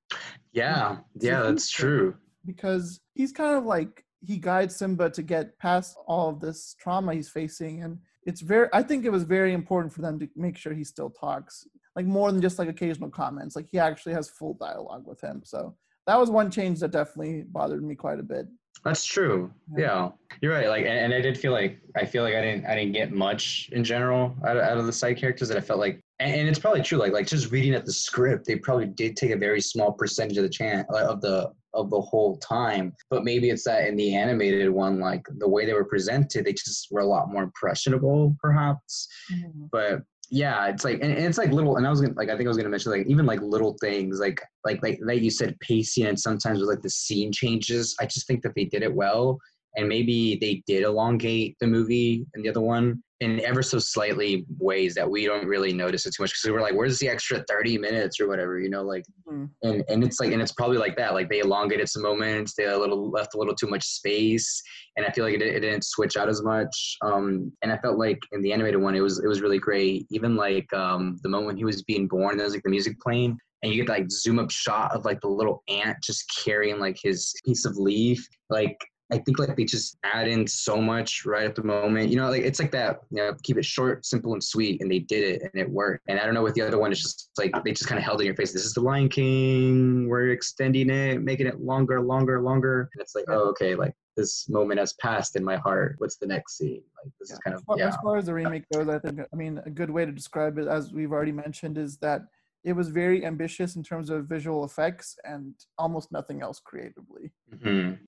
[0.52, 0.98] Yeah.
[1.18, 1.42] Yeah.
[1.42, 2.14] That's true.
[2.46, 7.14] because he's kind of like he guides Simba to get past all of this trauma
[7.14, 10.56] he's facing and it's very I think it was very important for them to make
[10.56, 11.66] sure he still talks
[11.96, 15.42] like more than just like occasional comments like he actually has full dialogue with him
[15.44, 15.74] so
[16.06, 18.46] that was one change that definitely bothered me quite a bit
[18.84, 19.52] That's true.
[19.76, 19.82] Yeah.
[19.84, 20.10] Yeah,
[20.40, 20.68] you're right.
[20.68, 23.12] Like, and, and I did feel like I feel like I didn't I didn't get
[23.12, 26.34] much in general out of, out of the side characters that I felt like, and,
[26.34, 26.98] and it's probably true.
[26.98, 30.36] Like, like just reading at the script, they probably did take a very small percentage
[30.36, 32.94] of the chance uh, of the of the whole time.
[33.10, 36.52] But maybe it's that in the animated one, like the way they were presented, they
[36.52, 39.08] just were a lot more impressionable, perhaps.
[39.32, 39.66] Mm-hmm.
[39.70, 40.02] but
[40.32, 42.46] yeah it's like and, and it's like little and i was gonna like i think
[42.46, 45.54] i was gonna mention like even like little things like like like like you said
[45.60, 48.94] pacing and sometimes with like the scene changes i just think that they did it
[48.94, 49.38] well
[49.76, 54.44] and maybe they did elongate the movie and the other one in ever so slightly
[54.58, 57.44] ways that we don't really notice it too much because we're like, where's the extra
[57.48, 59.48] 30 minutes or whatever, you know, like, Mhm.
[59.62, 61.14] and, and it's like, and it's probably like that.
[61.14, 64.60] Like they elongated some moments, they a little left a little too much space.
[64.96, 66.96] And I feel like it, it didn't switch out as much.
[67.02, 70.04] Um, and I felt like in the animated one, it was, it was really great.
[70.10, 73.38] Even like, um, the moment he was being born, there was like the music playing
[73.62, 76.98] and you get like zoom up shot of like the little ant just carrying like
[77.00, 78.26] his piece of leaf.
[78.50, 78.76] Like,
[79.12, 82.08] I think like they just add in so much right at the moment.
[82.08, 84.80] You know, like it's like that, you know, keep it short, simple, and sweet.
[84.80, 86.04] And they did it and it worked.
[86.08, 88.04] And I don't know with the other one, it's just like they just kind of
[88.04, 88.52] held it in your face.
[88.52, 90.08] This is the Lion King.
[90.08, 92.88] We're extending it, making it longer, longer, longer.
[92.94, 95.96] And it's like, oh, okay, like this moment has passed in my heart.
[95.98, 96.82] What's the next scene?
[97.04, 97.88] Like this is kind of As far, yeah.
[97.88, 100.56] as far as the remake goes, I think I mean a good way to describe
[100.56, 102.22] it, as we've already mentioned, is that
[102.64, 107.32] it was very ambitious in terms of visual effects and almost nothing else creatively.
[107.52, 107.98] Mhm.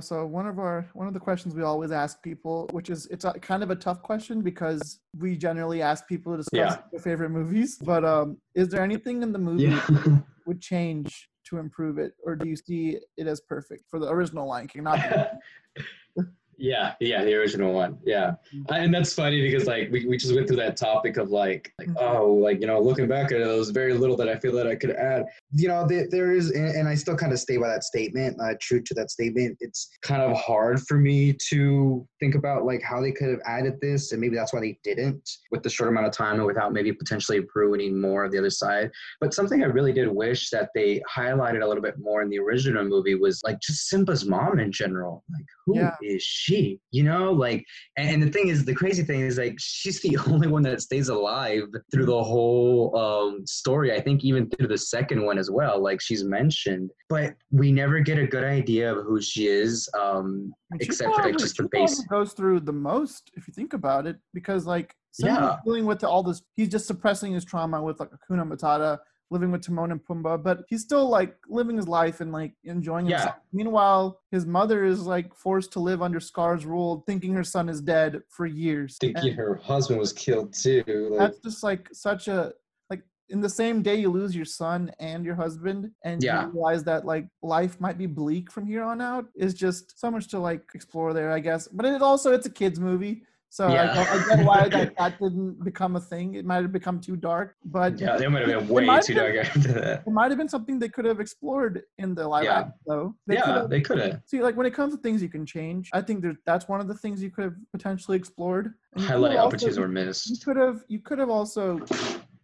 [0.00, 3.24] So one of our one of the questions we always ask people, which is it's
[3.24, 6.82] a, kind of a tough question because we generally ask people to discuss Yeah.
[6.90, 7.76] their favorite movies.
[7.76, 9.84] But um, is there anything in the movie Yeah.
[9.88, 14.08] that would change to improve it, or do you see it as perfect for the
[14.08, 14.84] original Lion King?
[14.84, 14.98] Not
[16.58, 17.98] Yeah, yeah, the original one.
[18.04, 18.34] Yeah.
[18.70, 21.72] I- And that's funny because like we, we just went through that topic of like
[21.78, 21.96] like Mhm.
[22.00, 24.52] oh like you know looking back at it, there was very little that I feel
[24.54, 25.24] that I could add.
[25.52, 28.36] you know there, there is and, and i still kind of stay by that statement
[28.40, 32.82] uh, true to that statement It's kind of hard for me to think about like
[32.82, 35.90] how they could have added this and maybe that's why they didn't with the short
[35.90, 38.90] amount of time and without maybe potentially ruining more of the other side.
[39.20, 42.38] But something I really did wish that they highlighted a little bit more in the
[42.38, 45.24] original movie was like just Simba's mom in general.
[45.32, 46.16] Like who is Yeah.
[46.20, 46.80] she?
[46.92, 47.64] You know, like
[47.96, 50.80] and, and the thing is the crazy thing is like she's the only one that
[50.80, 53.92] stays alive through the whole um story.
[53.92, 55.82] I think even through the second one as well.
[55.82, 56.90] Like she's mentioned.
[57.08, 59.88] But we never get a good idea of who she is.
[59.98, 62.00] Um except for like just the base.
[62.04, 65.56] goes through the most if you think about it because like Yeah.
[65.64, 68.98] dealing with all this he's just suppressing his trauma with like Hakuna Matata
[69.30, 73.06] living with Timon and Pumbaa but he's still like living his life and like enjoying
[73.06, 73.34] himself.
[73.36, 73.42] Yeah.
[73.52, 77.80] meanwhile his mother is like forced to live under Scar's rule thinking her son is
[77.80, 80.84] dead for years thinking And her husband was killed too.
[81.10, 82.52] Like, that's just like such a
[82.90, 86.42] like in the same day you lose your son and your husband and Yeah.
[86.46, 90.10] you realize that like life might be bleak from here on out is just so
[90.10, 93.68] much to like explore there i guess but it also it's a kids movie so
[93.68, 93.92] Yeah.
[94.10, 97.16] I, I get why that, that didn't become a thing it might have become too
[97.16, 100.02] dark but yeah, they might have been way too have dark after that.
[100.06, 102.58] it might have been something they could have explored in the live Yeah.
[102.60, 105.28] action though yeah, could've- they could have See, like when it comes to things you
[105.28, 108.66] can change, I think there, that's one of the things you could have potentially explored.
[108.94, 111.80] And you could highlight opportunities were you could have you could have also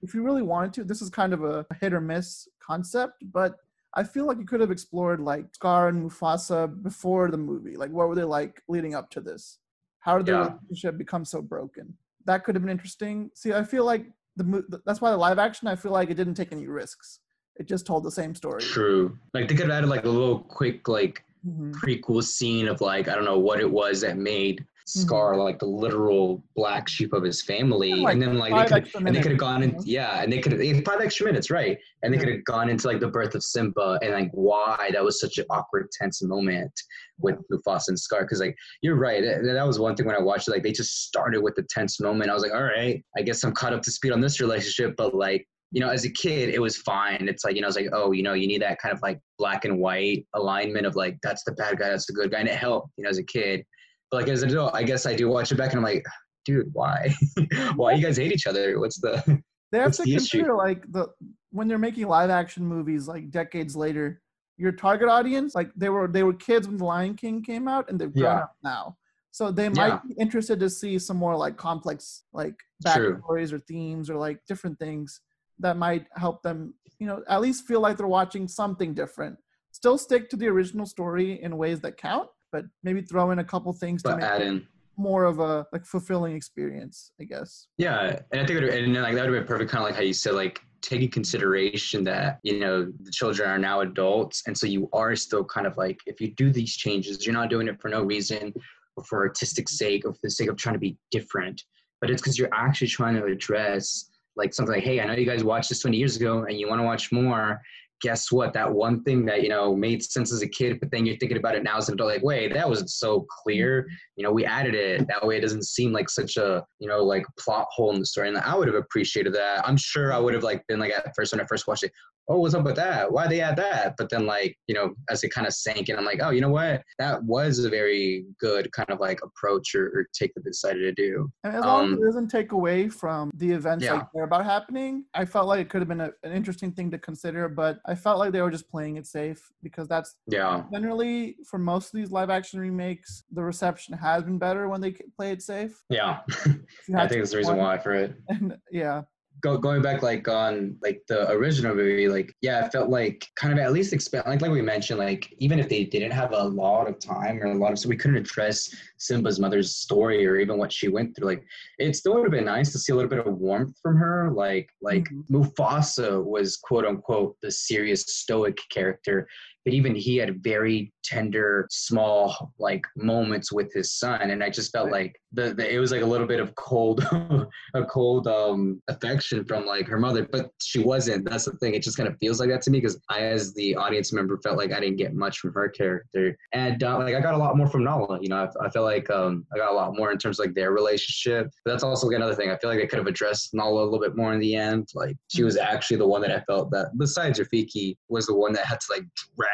[0.03, 3.57] if you really wanted to this is kind of a hit or miss concept but
[3.95, 7.91] i feel like you could have explored like scar and mufasa before the movie like
[7.91, 9.59] what were they like leading up to this
[10.03, 10.55] how did their Yeah.
[10.63, 11.97] relationship become so broken
[12.27, 14.05] that could have been interesting see i feel like
[14.37, 14.45] the
[14.85, 17.21] that's why the live action i feel like it didn't take any risks
[17.57, 19.19] it just told the same story True.
[19.35, 21.73] Like they could have added like a little quick like Mhm.
[21.75, 25.67] prequel scene of like I don't know what it was that made Scar like the
[25.67, 28.03] literal black sheep of his family, Mm-hmm.
[28.03, 30.39] like and then like they could and they could have gone in yeah, and they
[30.39, 33.35] could have five extra minutes right, and they could have gone into like the birth
[33.35, 36.73] of Simba and like why that was such an awkward tense moment
[37.19, 40.21] with Mufasa and Scar because like you're right that, that was one thing when I
[40.21, 43.05] watched it like they just started with the tense moment I was like all right
[43.17, 46.05] I guess I'm caught up to speed on this relationship but like you know, as
[46.05, 47.27] a kid, it was fine.
[47.29, 49.19] It's like, you know, it's like, oh, you know, you need that kind of like
[49.39, 52.41] black and white alignment of like, that's the bad guy, that's the good guy.
[52.41, 53.65] And it helped, you know, as a kid.
[54.13, 56.05] Like as an adult, I guess I do watch it back and I'm like,
[56.45, 57.15] dude, why?
[57.77, 58.79] why you guys hate each other?
[58.79, 59.43] What's the.
[59.73, 60.55] they have to the issue?
[60.55, 61.09] like the
[61.51, 64.21] when they're making live action movies like decades later
[64.59, 67.89] your target audience like they were they were kids when the lion king came out
[67.89, 68.43] and they've grown Yeah.
[68.43, 68.97] up now
[69.31, 70.01] so they might Yeah.
[70.07, 72.55] be interested to see some more like complex like
[72.87, 73.17] True.
[73.19, 75.21] backstories or themes or like different things
[75.59, 79.37] that might help them you know at least feel like they're watching something different
[79.73, 83.45] still stick to the original story in ways that count but maybe throw in a
[83.45, 84.67] couple things to But make add it in.
[84.97, 88.95] more of a like fulfilling experience i guess Yeah, and I think it would, and
[88.95, 92.41] like that would been perfect, kind of like how you said, like taking consideration that
[92.43, 95.99] you know the children are now adults, and so you are still kind of like
[96.07, 98.53] if you do these changes, you're not doing it for no reason
[98.97, 101.63] or for artistic sake or for the sake of trying to be different,
[102.01, 105.27] but it's because you're actually trying to address like something like, hey, I know you
[105.27, 107.61] guys watched this 20 years ago, and you want to watch more.
[108.03, 108.53] Guess what?
[108.53, 111.39] That one thing that you know made sense as a kid, but then you're thinking
[111.39, 113.87] about it now as an adult, like, wait, that wasn't so clear.
[114.17, 115.07] You know we added it.
[115.09, 118.07] That way it doesn't seem like such a you know like plot hole in the
[118.07, 119.67] story and i would have appreciated that.
[119.67, 121.93] I'm sure i would have like been like at first when i first watched it
[122.29, 123.11] oh, what's up with that?
[123.13, 123.95] Why they add that?
[123.99, 126.41] But then like, you know, as it kind of sank in, I'm like, oh, you
[126.41, 126.83] know what?
[126.99, 130.81] That was a very good kind of like approach or, or take that they decided
[130.81, 131.31] to do.
[131.45, 133.95] And as long as Um, it doesn't take away from the events Yeah.
[133.95, 136.91] like they're about happening, I felt like it could have been a, an interesting thing
[136.93, 137.49] to consider.
[137.49, 140.63] But I felt like they were just playing it safe because that's Yeah.
[140.73, 144.93] generally for most of these live action remakes, the reception has been better when they
[145.17, 145.83] play it safe.
[145.91, 146.21] Yeah.
[146.29, 148.15] I think that's the reason why for it.
[148.29, 149.03] And yeah,
[149.43, 153.53] go, going back like on like the original movie like yeah it felt like kind
[153.53, 156.45] of at least expand like like we mentioned like even if they didn't have a
[156.45, 160.37] lot of time or a lot of so we couldn't address simba's mother's story or
[160.37, 161.45] even what she went through like
[161.79, 164.31] it still would have been nice to see a little bit of warmth from her
[164.33, 165.25] like like Mhm.
[165.31, 169.29] mufasa was quote unquote the serious stoic character
[169.65, 174.73] but even he had very tender small like moments with his son and i just
[174.73, 177.03] felt like the, the it was like a little bit of cold
[177.75, 181.83] a cold um affection from like her mother but she wasn't that's the thing it
[181.83, 184.57] just kind of feels like that to me because i as the audience member felt
[184.57, 187.57] like i didn't get much from her character and uh, like i got a lot
[187.57, 190.13] more from nala you know I, I felt like um i got a lot more
[190.13, 192.81] in terms of like their relationship but that's also like another thing i feel like
[192.81, 195.57] i could have addressed nala a little bit more in the end like she was
[195.57, 198.87] actually the one that i felt that besides rafiki was the one that had to
[198.91, 199.05] like
[199.37, 199.52] drag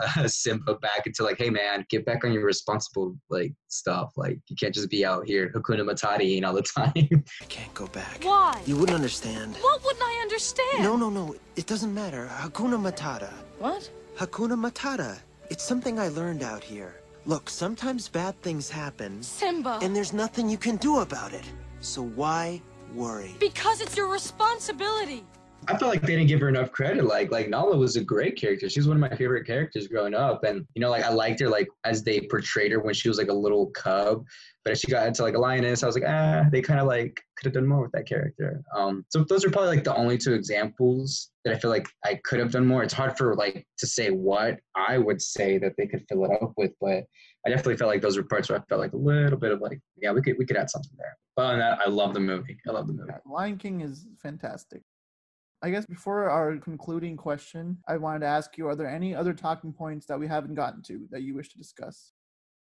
[0.00, 4.38] uh, simba back into like hey man get back on your responsible like stuff like
[4.48, 6.92] you can't just be out here hakuna matata all the time
[7.40, 8.22] I can't go back.
[8.22, 8.60] Why?
[8.66, 9.56] You wouldn't understand.
[9.56, 10.82] What wouldn't I understand?
[10.82, 11.34] No, no, no.
[11.56, 12.28] It doesn't matter.
[12.32, 13.32] Hakuna Matata.
[13.58, 13.88] What?
[14.16, 15.18] Hakuna Matata.
[15.50, 17.00] It's something I learned out here.
[17.26, 19.78] Look, sometimes bad things happen, Simba.
[19.82, 21.44] and there's nothing you can do about it.
[21.80, 22.60] So why
[22.94, 23.34] worry?
[23.38, 25.24] Because it's your responsibility.
[25.68, 27.04] I felt like they didn't give her enough credit.
[27.04, 28.70] Like, like Nala was a great character.
[28.70, 31.40] She was one of my favorite characters growing up, and you know, like I liked
[31.40, 34.24] her like as they portrayed her when she was like a little cub.
[34.64, 36.86] But as she got into like a lioness, I was like, ah, they kind of
[36.86, 38.62] like could have done more with that character.
[38.74, 42.18] Um, so those are probably like the only two examples that I feel like I
[42.24, 42.82] could have done more.
[42.82, 46.30] It's hard for like to say what I would say that they could fill it
[46.42, 47.04] up with, but
[47.46, 49.60] I definitely felt like those were parts where I felt like a little bit of
[49.60, 51.16] like, yeah, we could we could add something there.
[51.36, 52.58] But than that, I love the movie.
[52.66, 53.12] I love the movie.
[53.26, 54.82] Lion King is fantastic.
[55.62, 59.32] I guess before our concluding question, I wanted to ask you: Are there any other
[59.34, 62.12] talking points that we haven't gotten to that you wish to discuss?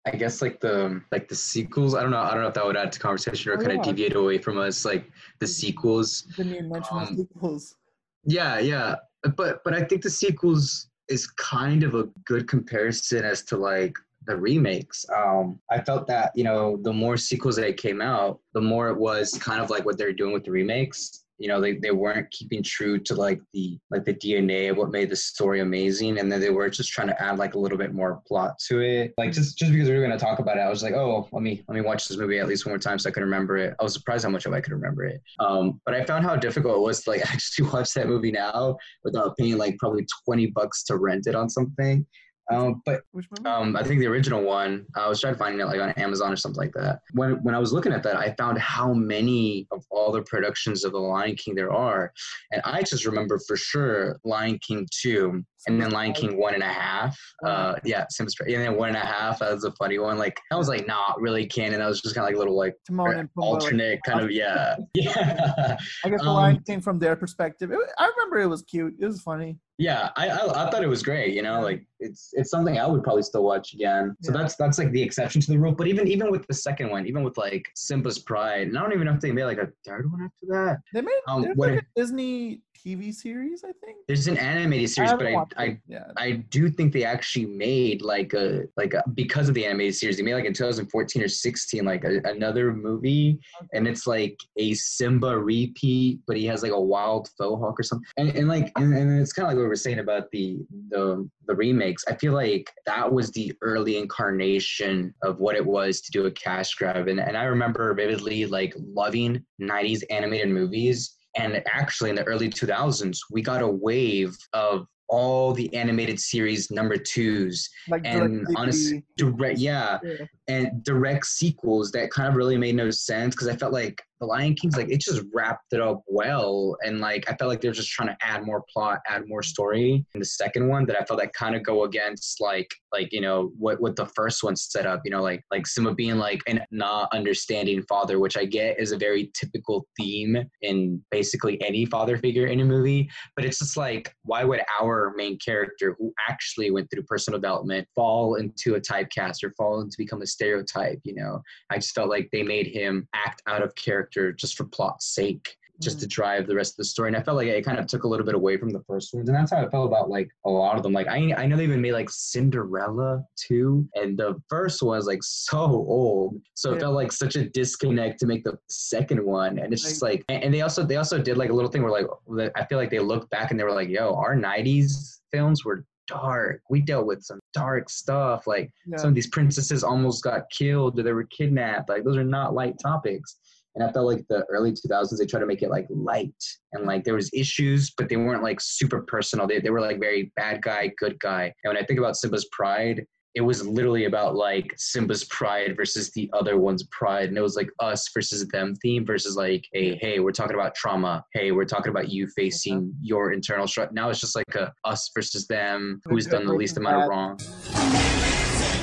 [0.05, 1.95] I guess like the like the sequels.
[1.95, 2.19] I don't know.
[2.19, 3.79] I don't know if that would add to conversation or Oh, kind yeah.
[3.79, 4.85] of deviate away from us.
[4.85, 6.21] Like the sequels.
[6.37, 7.75] Didn't even mention Um, sequels.
[8.23, 8.95] Yeah, yeah.
[9.35, 13.97] But but I think the sequels is kind of a good comparison as to like
[14.27, 15.05] the remakes.
[15.13, 18.97] Um, I felt that you know the more sequels that came out, the more it
[18.97, 21.25] was kind of like what they're doing with the remakes.
[21.37, 24.91] You know, they, they weren't keeping true to like the like the DNA of what
[24.91, 27.77] made the story amazing, and then they were just trying to add like a little
[27.77, 29.13] bit more plot to it.
[29.17, 31.43] Like just just because we were gonna talk about it, I was like, oh, let
[31.43, 33.57] me let me watch this movie at least one more time so I can remember
[33.57, 33.75] it.
[33.79, 35.21] I was surprised how much of I could remember it.
[35.39, 38.77] Um, but I found how difficult it was to like actually watch that movie now
[39.03, 42.05] without paying like probably 20 bucks to rent it on something.
[42.49, 43.01] Um, but
[43.45, 46.31] um, I think the original one, I was trying to find it like on Amazon
[46.31, 47.01] or something like that.
[47.13, 50.85] When when I was looking at that, I found how many of all the productions
[50.85, 52.13] of The Lion King there are,
[52.51, 56.63] and I just remember for sure Lion King two, and then Lion King one and
[56.63, 57.17] a half.
[57.45, 59.39] Uh, yeah, Simba's Pride, and then one and a half.
[59.39, 60.17] That was a funny one.
[60.17, 61.79] Like that was like not really canon.
[61.79, 64.75] That was just kind of like a little like Timon and alternate kind of yeah
[64.93, 65.77] yeah.
[66.05, 67.71] I guess the um, Lion King from their perspective.
[67.71, 68.95] It, I remember it was cute.
[68.99, 69.57] It was funny.
[69.79, 71.35] Yeah, I, I I thought it was great.
[71.35, 74.15] You know, like it's it's something I would probably still watch again.
[74.23, 74.39] So Yeah.
[74.39, 75.71] that's that's like the exception to the rule.
[75.73, 78.93] But even even with the second one, even with like Simba's Pride, and I don't
[78.93, 80.77] even know if they made like a third one after that.
[80.95, 83.97] They made Um, what like if- Disney TV series, I think.
[84.07, 86.05] There's an animated series, haven't but I, I yeah.
[86.15, 90.17] I do think they actually made like a like a, because of the animated series,
[90.17, 93.39] they made like in 2014 or 16 like a, another movie,
[93.73, 97.83] and it's like a Simba repeat, but he has like a wild faux hawk or
[97.83, 100.31] something, and, and like and, and it's kind of like what we were saying about
[100.31, 100.59] the
[100.89, 102.05] the the remakes.
[102.07, 106.31] I feel like that was the early incarnation of what it was to do a
[106.31, 111.16] cash grab, and and I remember vividly like loving 90s animated movies.
[111.37, 116.69] And actually, in the early 2000s, we got a wave of all the animated series
[116.69, 120.25] number twos Like and direct honestly, direct, yeah, Yeah.
[120.49, 124.25] and direct sequels that kind of really made no sense because I felt like The
[124.25, 127.71] Lion King's like it just wrapped it up well, and like I felt like they're
[127.71, 130.05] just trying to add more plot, add more story.
[130.13, 133.21] In the second one, that I felt that kind of go against like like you
[133.21, 136.41] know what what the first one set up, you know, like like Simba being like
[136.47, 141.85] an not understanding father, which I get is a very typical theme in basically any
[141.85, 146.11] father figure in a movie, but it's just like why would our main character who
[146.27, 150.99] actually went through personal development fall into a typecast or fall into become a stereotype
[151.03, 154.65] you know i just felt like they made him act out of character just for
[154.65, 156.09] plot's sake just to mm.
[156.09, 157.09] drive the rest of the story.
[157.09, 159.13] And I felt like it kind of took a little bit away from the first
[159.13, 159.29] ones.
[159.29, 160.93] And that's how I felt about like a lot of them.
[160.93, 163.87] Like I I know they even made like Cinderella too.
[163.95, 166.41] And the first one was like so old.
[166.55, 169.59] So it felt like such a disconnect to make the second one.
[169.59, 171.83] And it's just like and and they also they also did like a little thing
[171.83, 171.91] where
[172.27, 175.63] like I feel like they looked back and they were like, yo, our nineties films
[175.63, 176.61] were dark.
[176.69, 178.47] We dealt with some dark stuff.
[178.47, 178.97] Like Yeah.
[178.97, 181.89] some of these princesses almost got killed or they were kidnapped.
[181.89, 183.37] Like those are not light topics.
[183.77, 186.33] And I felt like the early 2000s, they tried to make it like light
[186.73, 189.45] and like there was issues, but they weren't like super personal.
[189.45, 191.53] They, they were like very bad guy, good guy.
[191.63, 193.05] And when I think about Simba's Pride,
[193.35, 197.29] it was literally about like Simba's pride versus the other one's pride.
[197.29, 200.73] And it was like us versus them theme versus like a, hey, we're talking about
[200.73, 201.23] trauma.
[201.33, 203.93] Hey, we're talking about you facing your internal struggle.
[203.93, 207.37] Now it's just like a us versus them, who's done the least amount of wrong.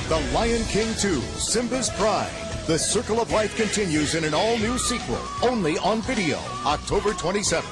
[0.07, 2.44] The Lion King 2, Simba's Pride.
[2.67, 7.63] The Circle of Life continues in an all new sequel, only on video, October 27th.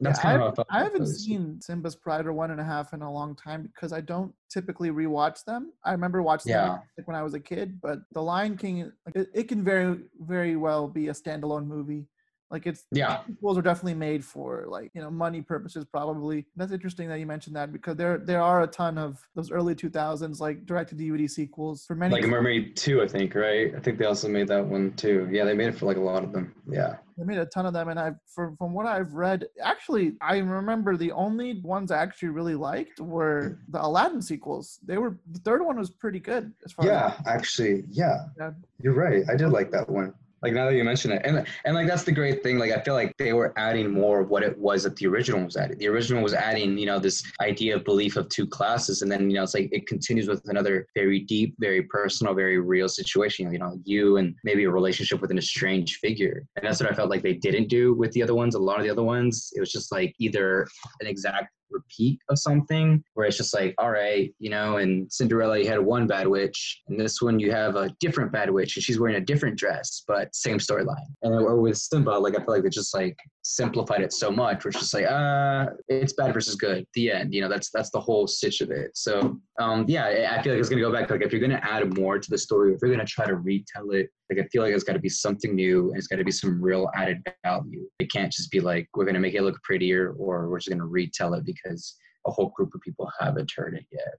[0.00, 0.66] That's Yeah, kind of I I've- felt.
[0.70, 3.92] I haven't seen Simba's Pride or One and a Half in a long time because
[3.92, 5.72] I don't typically rewatch them.
[5.84, 9.28] I remember watching them like when I was a kid, but The Lion King, it,
[9.32, 12.06] it can very, very well be a standalone movie.
[12.50, 13.24] Like it's Yeah.
[13.26, 16.46] sequels are definitely made for like you know money purposes probably.
[16.56, 19.74] That's interesting that you mentioned that because there there are a ton of those early
[19.74, 22.14] 2000s like direct to DVD sequels for many.
[22.14, 23.74] Like Mermaid 2, I think, right?
[23.74, 25.28] I think they also made that one too.
[25.30, 26.54] Yeah, they made it for like a lot of them.
[26.68, 26.96] Yeah.
[27.18, 30.38] They made a ton of them, and I've from from what I've read, actually, I
[30.38, 34.78] remember the only ones I actually really liked were the Aladdin sequels.
[34.86, 38.26] They were the third one was pretty good as far Yeah, actually, yeah.
[38.38, 38.52] Yeah.
[38.80, 39.24] You're right.
[39.28, 40.14] I did like that one.
[40.42, 42.58] Like now that you mention it, and and like that's the great thing.
[42.58, 45.44] Like I feel like they were adding more of what it was that the original
[45.44, 45.78] was adding.
[45.78, 49.30] The original was adding, you know, this idea of belief of two classes, and then
[49.30, 53.52] you know it's like it continues with another very deep, very personal, very real situation.
[53.52, 56.94] You know, you and maybe a relationship with an estranged figure, and that's what I
[56.94, 58.54] felt like they didn't do with the other ones.
[58.54, 60.66] A lot of the other ones, it was just like either
[61.00, 65.58] an exact repeat of something where it's just like all right you know and cinderella
[65.58, 68.84] you had one bad witch and this one you have a different bad witch and
[68.84, 70.96] she's wearing a different dress but same storyline.
[71.22, 73.16] And or with simba like i feel like they just like
[73.50, 77.40] simplified it so much it's just like uh it's bad versus good the end you
[77.40, 78.90] know that's that's the whole stitch of it.
[78.94, 81.60] So um yeah i I feel like it's gonna go back like if you're gonna
[81.62, 84.62] add more to the story if you're gonna try to retell it like i feel
[84.62, 87.22] like it's got to be something new and it's got to be some real added
[87.42, 87.88] value.
[87.98, 90.86] It can't just be like we're gonna make it look prettier or we're just gonna
[90.86, 91.96] retell it because
[92.26, 94.14] a whole group of people haven't heard it yet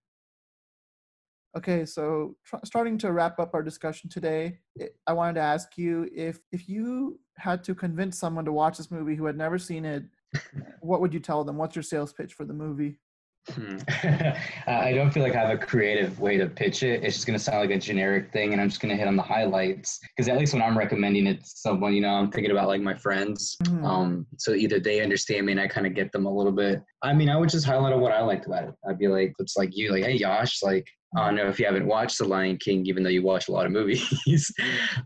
[1.58, 5.78] Okay, so tr- starting to wrap up our discussion today, I- I wanted to ask
[5.78, 9.58] you if if you had to convince someone to watch this movie who had never
[9.58, 10.04] seen it,
[10.82, 11.58] what would you tell them?
[11.58, 13.00] What's your sales pitch for the movie?
[13.48, 13.78] Hmm.
[14.68, 17.04] I don't feel like I have a creative way to pitch it.
[17.04, 19.24] It's just gonna sound like a generic thing, and I'm just gonna hit on the
[19.24, 20.00] highlights.
[20.16, 22.82] Because at least when I'm recommending it to someone, you know, I'm thinking about like
[22.82, 23.58] my friends.
[23.64, 23.84] Mhm.
[23.86, 26.82] Um, so either they understand me and I kind of get them a little bit.
[27.02, 28.76] I mean, I would just highlight what I liked about it.
[28.88, 30.88] I'd be like, it's like you, like, hey, Josh, like.
[31.18, 33.52] I don't know if you haven't watched The Lion King, even though you watch a
[33.52, 34.08] lot of movies.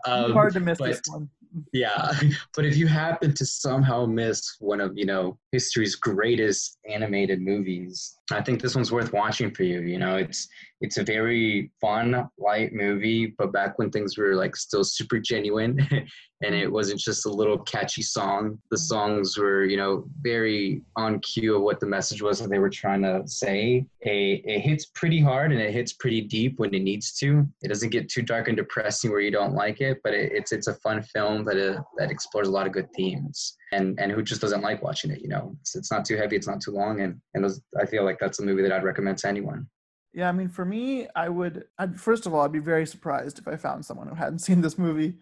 [0.05, 1.29] um, Hard to miss but- this one.
[1.71, 2.11] Yeah
[2.55, 8.17] but if you happen to somehow miss one of you know history's greatest animated movies
[8.31, 10.17] i think this one's worth watching for you you know?
[10.17, 10.47] It's
[10.81, 15.77] it's a very fun light movie but back when things were like still super genuine
[16.43, 18.59] and it wasn't just a little catchy song.
[18.71, 22.59] The songs were you know very on cue of what the message was that they
[22.59, 23.85] were trying to say.
[24.01, 27.47] It, it hits pretty hard and it hits pretty deep when it needs to.
[27.61, 30.51] It doesn't get too dark and depressing where you don't like it but it, it's
[30.51, 33.57] it's a fun film that uh, that explores a lot of good themes.
[33.71, 35.55] And and who just doesn't like watching it you know?
[35.61, 38.19] It's, it's not too heavy it's not too long and and those, i feel like
[38.19, 39.67] that's a movie that i'd recommend to anyone
[40.13, 41.65] Yeah, I mean, for me, I would.
[41.79, 44.61] I'd, first of all, I'd be very surprised if I found someone who hadn't seen
[44.61, 45.15] this movie.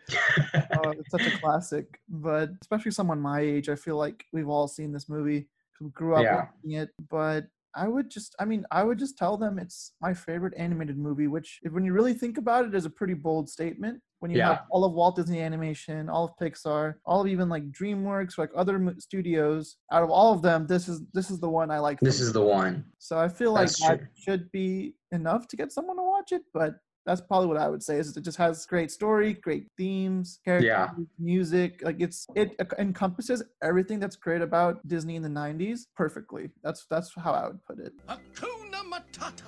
[0.54, 4.68] uh, it's such a classic, but especially someone my age, I feel like we've all
[4.68, 5.48] seen this movie.
[5.80, 6.36] We grew up Yeah.
[6.36, 10.14] watching it, but I would just, I mean, I would just tell them it's my
[10.14, 11.28] favorite animated movie.
[11.28, 14.02] Which, when you really think about it, is a pretty bold statement.
[14.20, 17.72] When you have all of Walt Disney Animation, all of Pixar, all of even like
[17.72, 21.72] DreamWorks, like other studios, out of all of them, this is this is the one
[21.72, 22.00] I like.
[22.00, 25.72] this is the one so I feel like That's that should be enough to get
[25.72, 26.76] someone to watch it, but
[27.06, 30.68] that's probably what I would say is it just has great story, great themes, characters,
[30.68, 30.90] Yeah.
[31.18, 31.82] music.
[31.84, 36.52] Like it's it encompasses everything that's great about Disney in the 90s perfectly.
[36.64, 37.94] That's that's how I would put it.
[38.08, 39.46] Hakuna Matata.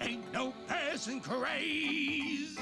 [0.00, 2.58] Ain't no passing craze.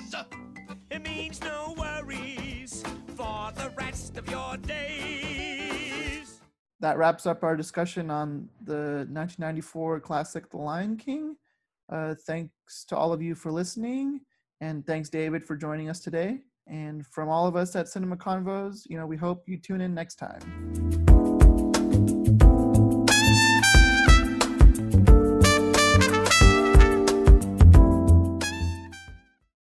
[0.90, 2.82] It means no worries
[3.16, 6.40] for the rest of your days.
[6.80, 11.36] That wraps up our discussion on the 1994 classic The Lion King.
[11.90, 14.20] Uh, thanks to all of you for listening,
[14.60, 16.38] and thanks David for joining us today.
[16.66, 19.92] And from all of us at Cinema Convos, you know, we hope you tune in
[19.92, 21.09] next time.